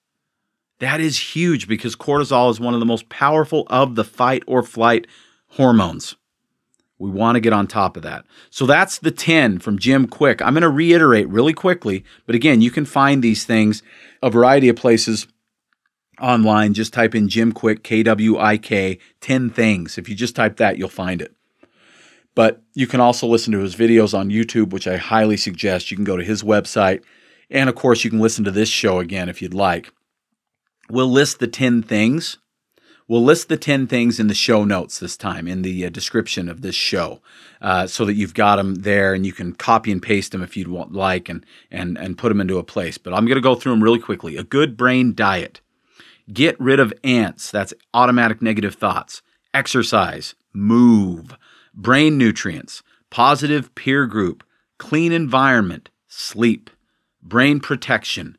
[0.80, 4.62] That is huge because cortisol is one of the most powerful of the fight or
[4.62, 5.08] flight
[5.52, 6.17] hormones.
[7.00, 8.26] We want to get on top of that.
[8.50, 10.42] So that's the 10 from Jim Kwik.
[10.42, 13.84] I'm going to reiterate really quickly, but again, you can find these things
[14.24, 15.28] a variety of places
[16.20, 16.74] online.
[16.74, 19.98] Just type in Jim Kwik, K W I K, 10 things.
[19.98, 21.36] If you just type that, you'll find it.
[22.34, 25.90] But you can also listen to his videos on YouTube, which I highly suggest.
[25.90, 27.04] You can go to his website.
[27.50, 29.92] And of course, you can listen to this show again if you'd like.
[30.90, 32.38] We'll list the 10 things.
[33.08, 36.50] We'll list the 10 things in the show notes this time, in the uh, description
[36.50, 37.22] of this show,
[37.62, 40.58] uh, so that you've got them there and you can copy and paste them if
[40.58, 42.98] you'd want, like and, and, and put them into a place.
[42.98, 44.36] But I'm going to go through them really quickly.
[44.36, 45.62] A good brain diet.
[46.34, 47.50] Get rid of ants.
[47.50, 49.22] That's automatic negative thoughts.
[49.54, 50.36] Exercise.
[50.54, 51.38] Move
[51.78, 52.82] brain nutrients,
[53.12, 54.44] positive peer group,
[54.80, 56.70] clean environment, sleep,
[57.22, 58.38] brain protection,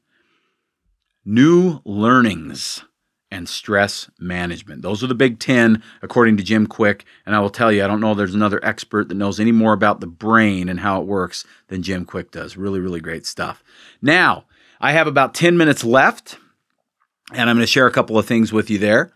[1.25, 2.85] new learnings,
[3.31, 4.83] and stress management.
[4.83, 7.05] Those are the big 10, according to Jim Kwik.
[7.27, 9.73] And I will tell you, I don't know there's another expert that knows any more
[9.73, 12.57] about the brain and how it works than Jim Kwik does.
[12.57, 13.63] Really, really great stuff.
[14.01, 14.45] Now,
[14.81, 16.39] I have about 10 minutes left,
[17.33, 19.13] and I'm going to share a couple of things with you there.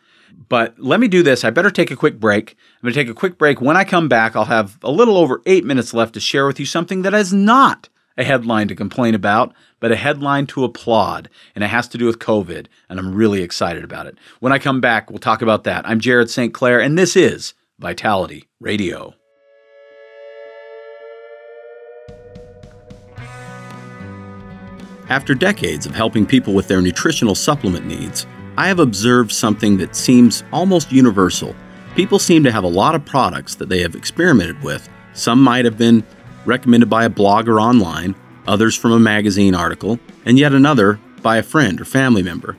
[0.49, 1.45] But let me do this.
[1.45, 2.57] I better take a quick break.
[2.77, 3.61] I'm going to take a quick break.
[3.61, 6.59] When I come back, I'll have a little over eight minutes left to share with
[6.59, 11.29] you something that is not a headline to complain about, but a headline to applaud.
[11.55, 12.67] And it has to do with COVID.
[12.89, 14.19] And I'm really excited about it.
[14.41, 15.87] When I come back, we'll talk about that.
[15.89, 16.53] I'm Jared St.
[16.53, 19.15] Clair, and this is Vitality Radio.
[25.09, 29.97] After decades of helping people with their nutritional supplement needs, I have observed something that
[29.97, 31.55] seems almost universal.
[31.97, 34.89] People seem to have a lot of products that they have experimented with.
[35.13, 36.05] Some might have been
[36.45, 38.15] recommended by a blogger online,
[38.47, 42.57] others from a magazine article, and yet another by a friend or family member.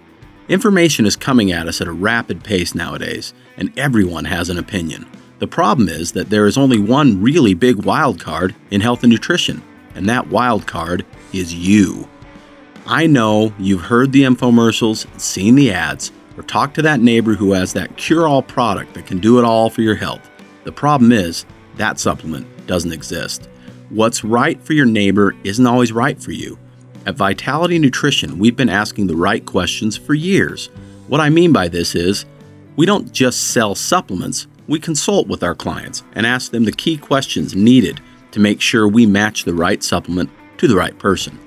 [0.49, 5.05] Information is coming at us at a rapid pace nowadays, and everyone has an opinion.
[5.39, 9.11] The problem is that there is only one really big wild card in health and
[9.11, 9.61] nutrition,
[9.95, 12.07] and that wild card is you.
[12.85, 17.53] I know you've heard the infomercials, seen the ads, or talked to that neighbor who
[17.53, 20.29] has that cure all product that can do it all for your health.
[20.63, 23.49] The problem is, that supplement doesn't exist.
[23.93, 26.57] What's right for your neighbor isn't always right for you.
[27.05, 30.71] At Vitality Nutrition, we've been asking the right questions for years.
[31.07, 32.25] What I mean by this is,
[32.75, 36.97] we don't just sell supplements, we consult with our clients and ask them the key
[36.97, 41.37] questions needed to make sure we match the right supplement to the right person.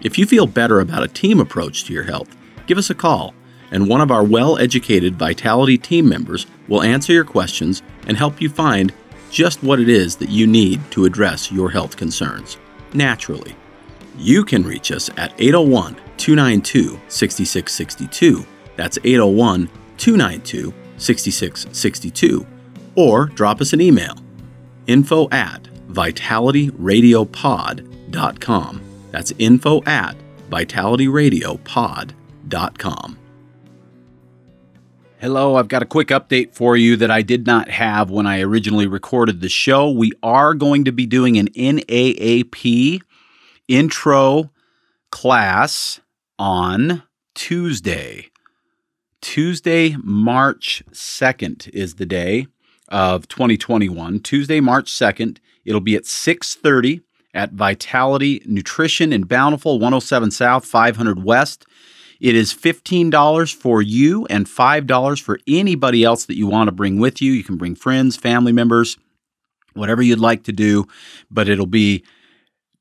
[0.00, 2.36] If you feel better about a team approach to your health,
[2.66, 3.32] give us a call,
[3.70, 8.40] and one of our well educated Vitality team members will answer your questions and help
[8.40, 8.92] you find
[9.32, 12.58] just what it is that you need to address your health concerns
[12.92, 13.56] naturally.
[14.18, 18.44] You can reach us at 801 292 6662.
[18.76, 22.46] That's 801 292 6662.
[22.94, 24.18] Or drop us an email
[24.86, 28.82] info at vitalityradiopod.com.
[29.10, 30.14] That's info at
[30.50, 33.18] vitalityradiopod.com.
[35.22, 38.40] Hello, I've got a quick update for you that I did not have when I
[38.40, 39.88] originally recorded the show.
[39.88, 43.00] We are going to be doing an NAAP
[43.68, 44.50] intro
[45.12, 46.00] class
[46.40, 47.04] on
[47.36, 48.30] Tuesday.
[49.20, 52.48] Tuesday, March 2nd is the day
[52.88, 54.18] of 2021.
[54.18, 55.38] Tuesday, March 2nd.
[55.64, 57.00] It'll be at 6:30
[57.32, 61.64] at Vitality Nutrition in Bountiful, 107 South, 500 West.
[62.22, 67.00] It is $15 for you and $5 for anybody else that you want to bring
[67.00, 67.32] with you.
[67.32, 68.96] You can bring friends, family members,
[69.74, 70.86] whatever you'd like to do,
[71.32, 72.04] but it'll be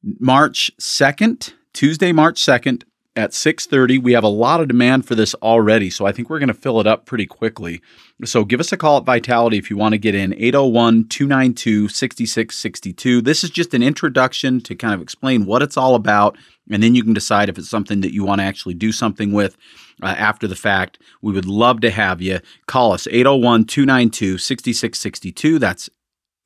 [0.04, 2.84] March 2nd, Tuesday, March 2nd
[3.16, 3.98] at 6:30.
[3.98, 6.54] We have a lot of demand for this already, so I think we're going to
[6.54, 7.82] fill it up pretty quickly.
[8.24, 13.24] So give us a call at Vitality if you want to get in 801-292-6662.
[13.24, 16.38] This is just an introduction to kind of explain what it's all about
[16.72, 19.34] and then you can decide if it's something that you want to actually do something
[19.34, 19.58] with
[20.02, 20.98] uh, after the fact.
[21.22, 25.60] We would love to have you call us 801-292-6662.
[25.60, 25.90] That's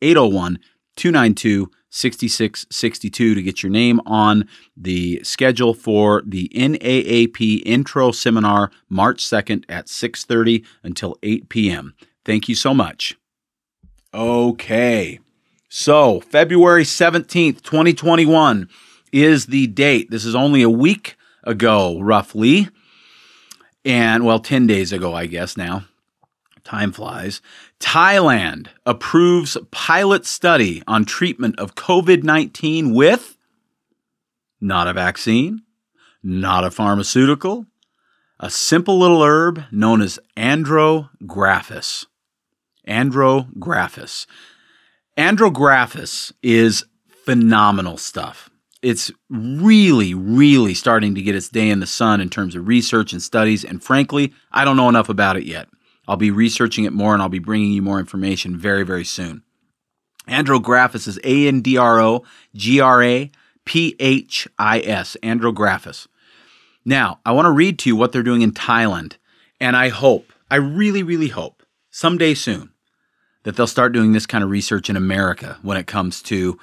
[0.01, 0.57] 801
[0.95, 9.23] 292 6662 to get your name on the schedule for the NAAP Intro Seminar March
[9.23, 11.95] 2nd at 6:30 until 8 p.m.
[12.25, 13.15] Thank you so much.
[14.13, 15.19] Okay.
[15.69, 18.69] So, February 17th, 2021
[19.13, 20.11] is the date.
[20.11, 22.67] This is only a week ago roughly.
[23.85, 25.85] And well, 10 days ago, I guess now.
[26.66, 27.41] Time flies.
[27.80, 33.38] Thailand approves pilot study on treatment of COVID 19 with
[34.59, 35.61] not a vaccine,
[36.24, 37.68] not a pharmaceutical,
[38.39, 42.07] a simple little herb known as andrographis.
[42.88, 44.26] Andrographis.
[45.18, 46.84] Andrographis is
[47.26, 48.49] phenomenal stuff.
[48.82, 53.13] It's really, really starting to get its day in the sun in terms of research
[53.13, 53.63] and studies.
[53.63, 55.68] And frankly, I don't know enough about it yet.
[56.07, 59.43] I'll be researching it more and I'll be bringing you more information very, very soon.
[60.27, 62.23] Andrographis is A N D R O
[62.55, 63.31] G R A
[63.65, 66.07] P H I S, Andrographis.
[66.83, 69.13] Now, I want to read to you what they're doing in Thailand,
[69.59, 72.71] and I hope, I really, really hope, someday soon,
[73.43, 76.59] that they'll start doing this kind of research in America when it comes to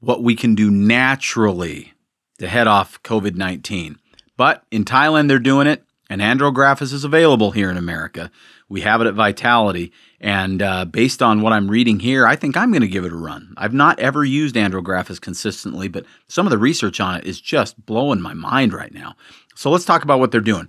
[0.00, 1.94] what we can do naturally
[2.38, 3.98] to head off COVID 19.
[4.36, 8.30] But in Thailand, they're doing it, and Andrographis is available here in America.
[8.68, 9.92] We have it at Vitality.
[10.20, 13.12] And uh, based on what I'm reading here, I think I'm going to give it
[13.12, 13.54] a run.
[13.56, 17.84] I've not ever used Andrographis consistently, but some of the research on it is just
[17.86, 19.14] blowing my mind right now.
[19.54, 20.68] So let's talk about what they're doing.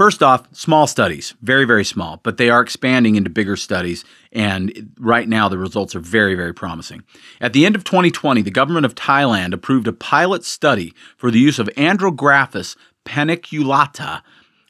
[0.00, 4.04] First off, small studies, very, very small, but they are expanding into bigger studies.
[4.32, 7.02] And right now, the results are very, very promising.
[7.40, 11.38] At the end of 2020, the government of Thailand approved a pilot study for the
[11.38, 14.22] use of Andrographis paniculata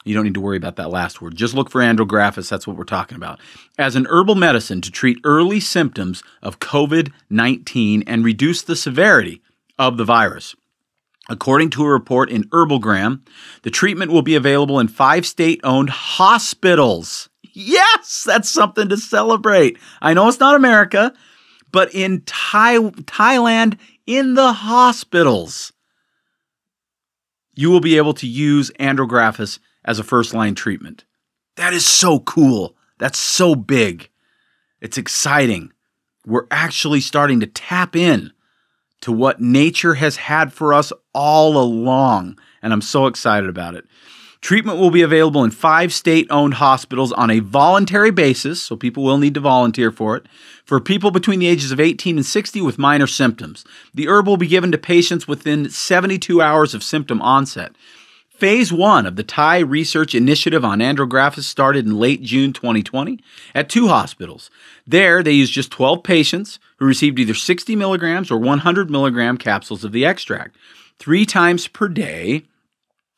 [0.03, 1.35] you don't need to worry about that last word.
[1.35, 2.49] Just look for andrographis.
[2.49, 3.39] That's what we're talking about.
[3.77, 9.41] As an herbal medicine to treat early symptoms of COVID 19 and reduce the severity
[9.77, 10.55] of the virus.
[11.29, 13.21] According to a report in Herbalgram,
[13.61, 17.29] the treatment will be available in five state owned hospitals.
[17.53, 19.77] Yes, that's something to celebrate.
[20.01, 21.13] I know it's not America,
[21.71, 25.71] but in Thai- Thailand, in the hospitals,
[27.53, 31.05] you will be able to use andrographis as a first line treatment.
[31.55, 32.75] That is so cool.
[32.97, 34.09] That's so big.
[34.79, 35.71] It's exciting.
[36.25, 38.31] We're actually starting to tap in
[39.01, 43.85] to what nature has had for us all along, and I'm so excited about it.
[44.41, 49.03] Treatment will be available in five state owned hospitals on a voluntary basis, so people
[49.03, 50.25] will need to volunteer for it,
[50.65, 53.63] for people between the ages of 18 and 60 with minor symptoms.
[53.93, 57.73] The herb will be given to patients within 72 hours of symptom onset.
[58.41, 63.19] Phase one of the Thai Research Initiative on Andrographis started in late June 2020
[63.53, 64.49] at two hospitals.
[64.87, 69.83] There, they used just 12 patients who received either 60 milligrams or 100 milligram capsules
[69.83, 70.55] of the extract
[70.97, 72.41] three times per day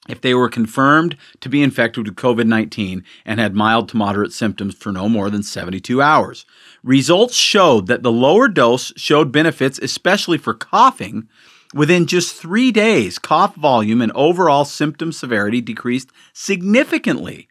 [0.09, 4.33] if they were confirmed to be infected with COVID 19 and had mild to moderate
[4.33, 6.45] symptoms for no more than 72 hours.
[6.83, 11.29] Results showed that the lower dose showed benefits, especially for coughing
[11.73, 17.47] Within just three days, cough volume and overall symptom severity decreased significantly.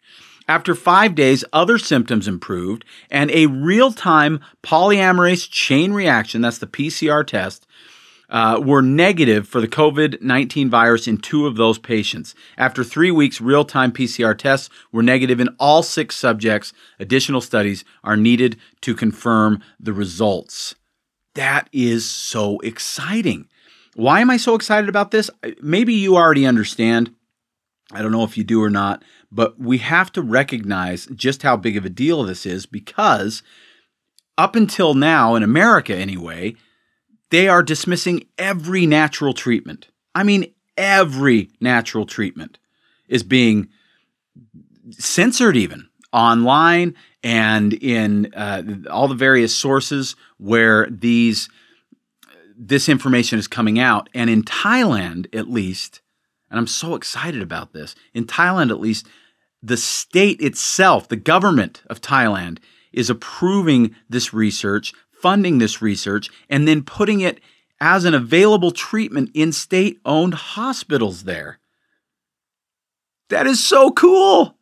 [0.47, 6.67] After five days, other symptoms improved, and a real time polymerase chain reaction, that's the
[6.67, 7.65] PCR test,
[8.29, 12.33] uh, were negative for the COVID 19 virus in two of those patients.
[12.57, 16.73] After three weeks, real time PCR tests were negative in all six subjects.
[16.99, 20.75] Additional studies are needed to confirm the results.
[21.35, 23.47] That is so exciting.
[23.95, 25.29] Why am I so excited about this?
[25.61, 27.13] Maybe you already understand.
[27.91, 31.57] I don't know if you do or not, but we have to recognize just how
[31.57, 33.43] big of a deal this is because
[34.37, 36.55] up until now, in America anyway,
[37.29, 39.87] they are dismissing every natural treatment.
[40.15, 42.57] I mean, every natural treatment
[43.07, 43.69] is being
[44.91, 51.49] censored, even online and in uh, all the various sources where these
[52.57, 54.09] this information is coming out.
[54.13, 56.01] And in Thailand, at least,
[56.49, 59.07] and I'm so excited about this, in Thailand, at least,
[59.61, 62.59] the state itself, the government of Thailand,
[62.91, 67.39] is approving this research, funding this research, and then putting it
[67.79, 71.59] as an available treatment in state owned hospitals there.
[73.29, 74.57] That is so cool.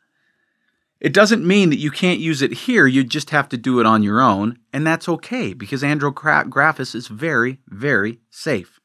[1.01, 3.87] It doesn't mean that you can't use it here, you just have to do it
[3.87, 8.79] on your own, and that's okay because Andrographis is very, very safe.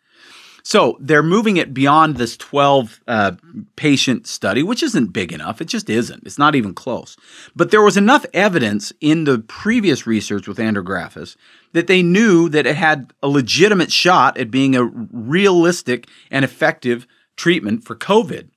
[0.62, 3.32] So they're moving it beyond this 12 uh,
[3.76, 5.60] patient study, which isn't big enough.
[5.60, 6.26] It just isn't.
[6.26, 7.16] It's not even close.
[7.54, 11.36] But there was enough evidence in the previous research with andrographis
[11.72, 17.06] that they knew that it had a legitimate shot at being a realistic and effective
[17.36, 18.48] treatment for COVID.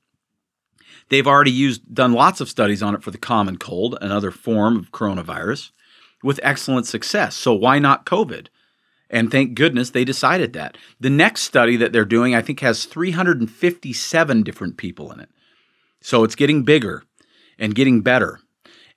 [1.10, 4.78] They've already used done lots of studies on it for the common cold, another form
[4.78, 5.72] of coronavirus,
[6.24, 7.36] with excellent success.
[7.36, 8.48] So why not COVID?
[9.10, 10.78] And thank goodness they decided that.
[11.00, 15.30] The next study that they're doing, I think, has 357 different people in it.
[16.02, 17.04] So it's getting bigger
[17.58, 18.40] and getting better.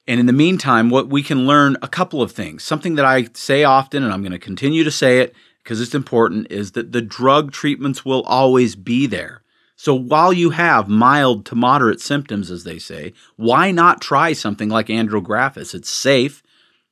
[0.07, 2.63] And in the meantime, what we can learn a couple of things.
[2.63, 5.95] Something that I say often, and I'm going to continue to say it because it's
[5.95, 9.42] important, is that the drug treatments will always be there.
[9.77, 14.69] So while you have mild to moderate symptoms, as they say, why not try something
[14.69, 15.75] like andrographis?
[15.75, 16.43] It's safe,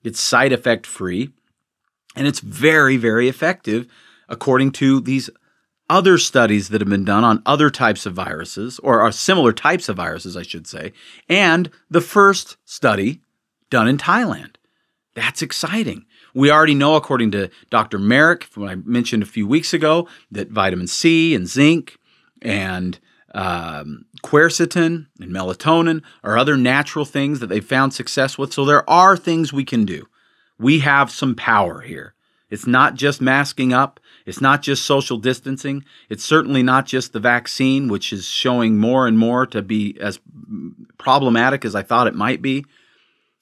[0.03, 1.31] it's side effect free,
[2.17, 3.87] and it's very, very effective
[4.29, 5.31] according to these
[5.89, 9.89] other studies that have been done on other types of viruses, or are similar types
[9.89, 10.93] of viruses, I should say,
[11.29, 13.21] and the first study
[13.71, 14.55] done in Thailand.
[15.15, 16.07] That's exciting.
[16.33, 17.99] We already know, according to Dr.
[17.99, 21.99] Marik, what I mentioned a few weeks ago, that vitamin C and zinc
[22.43, 22.99] and
[23.35, 28.53] um, quercetin and melatonin are other natural things that they've found success with.
[28.53, 30.09] So there are things we can do.
[30.59, 32.15] We have some power here.
[32.51, 34.01] It's not just masking up.
[34.27, 35.85] It's not just social distancing.
[36.09, 40.19] It's certainly not just the vaccine, which is showing more and more to be as
[40.99, 42.65] problematic as I thought it might be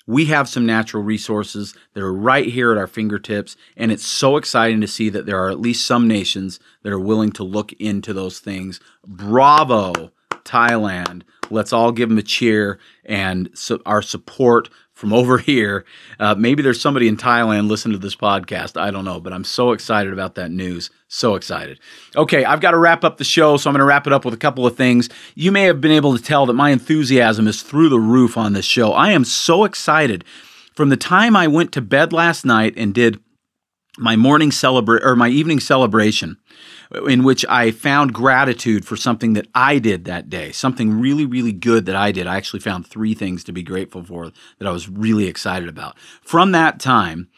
[0.08, 3.56] we have some natural resources that are right here at our fingertips.
[3.76, 6.98] And it's so exciting to see that there are at least some nations that are
[6.98, 8.80] willing to look into those things.
[9.06, 10.10] Bravo,
[10.44, 11.24] Thailand.
[11.50, 15.84] Let's all give them a cheer and so our support from over here.
[16.18, 18.78] Uh, maybe there's somebody in Thailand listening to this podcast.
[18.78, 20.90] I don't know, but I'm so excited about that news.
[21.06, 21.78] So excited.
[22.16, 24.24] Okay, I've got to wrap up the show, so I'm going to wrap it up
[24.24, 25.08] with a couple of things.
[25.36, 28.52] You may have been able to tell that my enthusiasm is through the roof on
[28.52, 28.92] this show.
[28.92, 30.24] I am so excited.
[30.74, 33.20] From the time I went to bed last night and did
[33.96, 36.36] my morning celebration or my evening celebration
[37.06, 41.52] in which I found gratitude for something that I did that day, something really, really
[41.52, 42.26] good that I did.
[42.26, 45.98] I actually found three things to be grateful for that I was really excited about.
[46.22, 47.28] From that time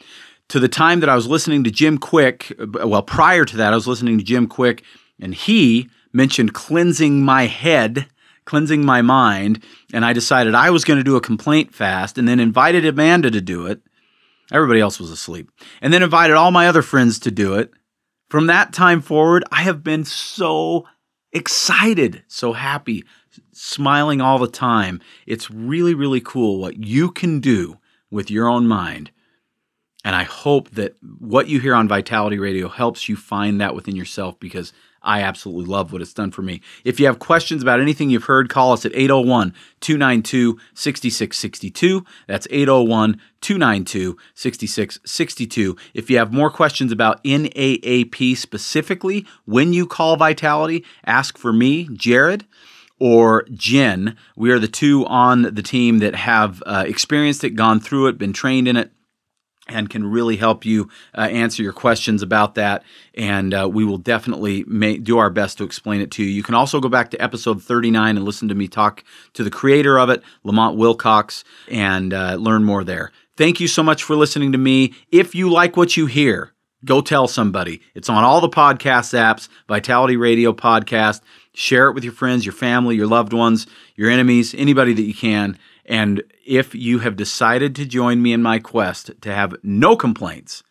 [0.49, 3.77] to the time that I was listening to Jim Kwik, well, prior to that, I
[3.77, 4.83] was listening to Jim Kwik,
[5.21, 8.07] and he mentioned cleansing my head
[8.51, 12.27] cleansing my mind, and I decided I was going to do a complaint fast and
[12.27, 13.81] then invited Amanda to do it.
[14.51, 15.51] Everybody else was asleep.
[15.81, 17.73] And then invited all my other friends to do it.
[18.31, 20.87] From that time forward, I have been so
[21.33, 23.05] excited, so happy,
[23.51, 25.01] smiling all the time.
[25.27, 27.79] It's really, really cool what you can do
[28.09, 29.11] with your own mind.
[30.05, 33.97] And I hope that what you hear on Vitality Radio helps you find that within
[33.97, 34.73] yourself because
[35.03, 36.61] I absolutely love what it's done for me.
[36.85, 42.05] If you have questions about anything you've heard, call us at 801 292 6662.
[42.27, 45.77] That's 801 292 6662.
[45.95, 51.89] If you have more questions about NAAP specifically, when you call Vitality, ask for me,
[51.93, 52.45] Jared
[52.99, 54.17] or Jen.
[54.37, 58.19] We are the two on the team that have uh, experienced it, gone through it,
[58.19, 58.93] been trained in it
[59.71, 62.83] and can really help you uh, answer your questions about that.
[63.15, 64.65] And uh, we will definitely
[64.99, 66.31] do our best to explain it to you.
[66.31, 69.05] You can also go back to episode 39 and listen to me talk
[69.35, 73.13] to the creator of it, Lamont Wilcox, and uh, learn more there.
[73.37, 74.95] Thank you so much for listening to me.
[75.11, 76.53] If you like what you hear,
[76.85, 77.81] go tell somebody.
[77.95, 81.21] It's on all the podcast apps, Vitality Radio Podcast.
[81.53, 83.67] Share it with your friends, your family, your loved ones,
[83.97, 85.59] your enemies, anybody that you can.
[85.91, 90.63] And if you have decided to join me in my quest to have no complaints,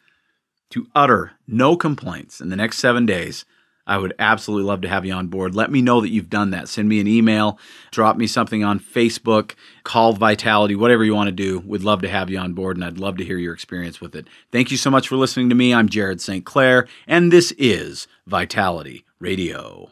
[0.70, 3.44] to utter no complaints in the next seven days,
[3.86, 5.56] I would absolutely love to have you on board.
[5.56, 6.70] Let me know that you've done that.
[6.70, 7.60] Send me an email,
[7.92, 11.60] drop me something on Facebook, call Vitality, whatever you want to do.
[11.60, 14.16] We'd love to have you on board, and I'd love to hear your experience with
[14.16, 14.28] it.
[14.54, 15.74] Thank you so much for listening to me.
[15.74, 16.46] I'm Jared St.
[16.46, 19.92] Clair, and this is Vitality Radio.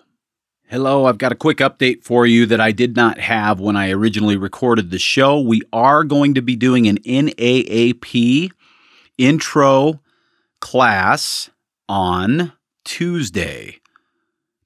[0.70, 3.90] Hello, I've got a quick update for you that I did not have when I
[3.90, 5.40] originally recorded the show.
[5.40, 8.52] We are going to be doing an NAAP
[9.18, 10.02] intro
[10.60, 11.50] class
[11.88, 12.52] on
[12.84, 13.80] Tuesday.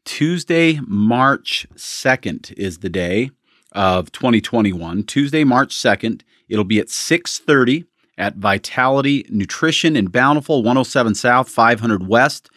[0.03, 3.29] Tuesday, March 2nd is the day
[3.71, 5.03] of 2021.
[5.03, 6.23] Tuesday, March 2nd.
[6.49, 7.85] It'll be at 6:30
[8.17, 12.49] at Vitality Nutrition in Bountiful, 107 South, 500 West.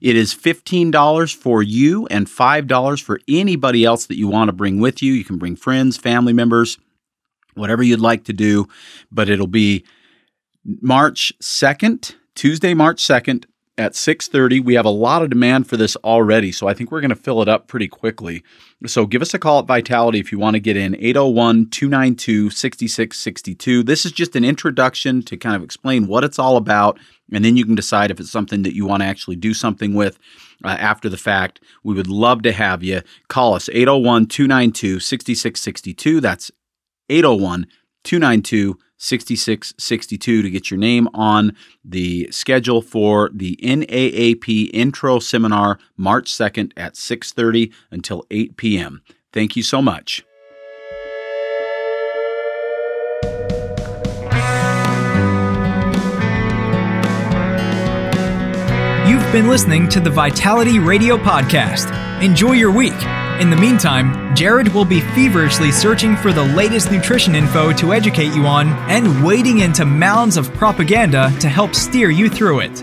[0.00, 4.80] It is $15 for you and $5 for anybody else that you want to bring
[4.80, 5.12] with you.
[5.12, 6.78] You can bring friends, family members,
[7.54, 8.66] whatever you'd like to do,
[9.10, 9.84] but it'll be
[10.64, 13.46] March 2nd, Tuesday, March 2nd
[13.78, 14.60] at 6:30.
[14.60, 17.16] We have a lot of demand for this already, so I think we're going to
[17.16, 18.42] fill it up pretty quickly.
[18.86, 23.86] So give us a call at Vitality if you want to get in 801-292-6662.
[23.86, 26.98] This is just an introduction to kind of explain what it's all about
[27.32, 29.94] and then you can decide if it's something that you want to actually do something
[29.94, 30.18] with
[30.64, 31.60] uh, after the fact.
[31.82, 36.20] We would love to have you call us 801-292-6662.
[36.20, 36.50] That's
[37.08, 37.66] 801
[38.04, 46.32] 292 6662 to get your name on the schedule for the NAAP intro seminar March
[46.32, 49.02] 2nd at 6:30 until 8 p.m.
[49.32, 50.24] Thank you so much.
[59.28, 61.92] You've been listening to the Vitality Radio Podcast.
[62.22, 62.98] Enjoy your week.
[63.38, 68.34] In the meantime, Jared will be feverishly searching for the latest nutrition info to educate
[68.34, 72.78] you on and wading into mounds of propaganda to help steer you through it.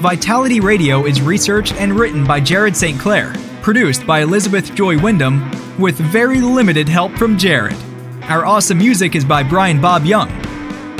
[0.00, 2.98] Vitality Radio is researched and written by Jared St.
[2.98, 3.32] Clair,
[3.62, 7.76] produced by Elizabeth Joy Wyndham, with very limited help from Jared.
[8.24, 10.28] Our awesome music is by Brian Bob Young.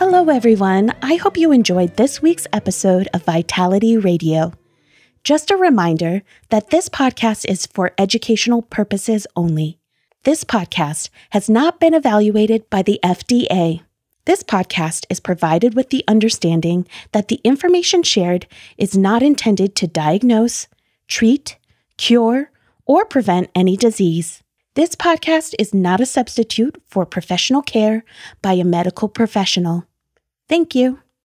[0.00, 0.94] Hello, everyone.
[1.02, 4.54] I hope you enjoyed this week's episode of Vitality Radio.
[5.24, 9.78] Just a reminder that this podcast is for educational purposes only.
[10.24, 13.82] This podcast has not been evaluated by the FDA.
[14.24, 18.46] This podcast is provided with the understanding that the information shared
[18.78, 20.66] is not intended to diagnose,
[21.08, 21.58] treat,
[21.98, 22.50] cure,
[22.86, 24.42] or prevent any disease.
[24.76, 28.02] This podcast is not a substitute for professional care
[28.40, 29.84] by a medical professional.
[30.50, 30.98] Thank you.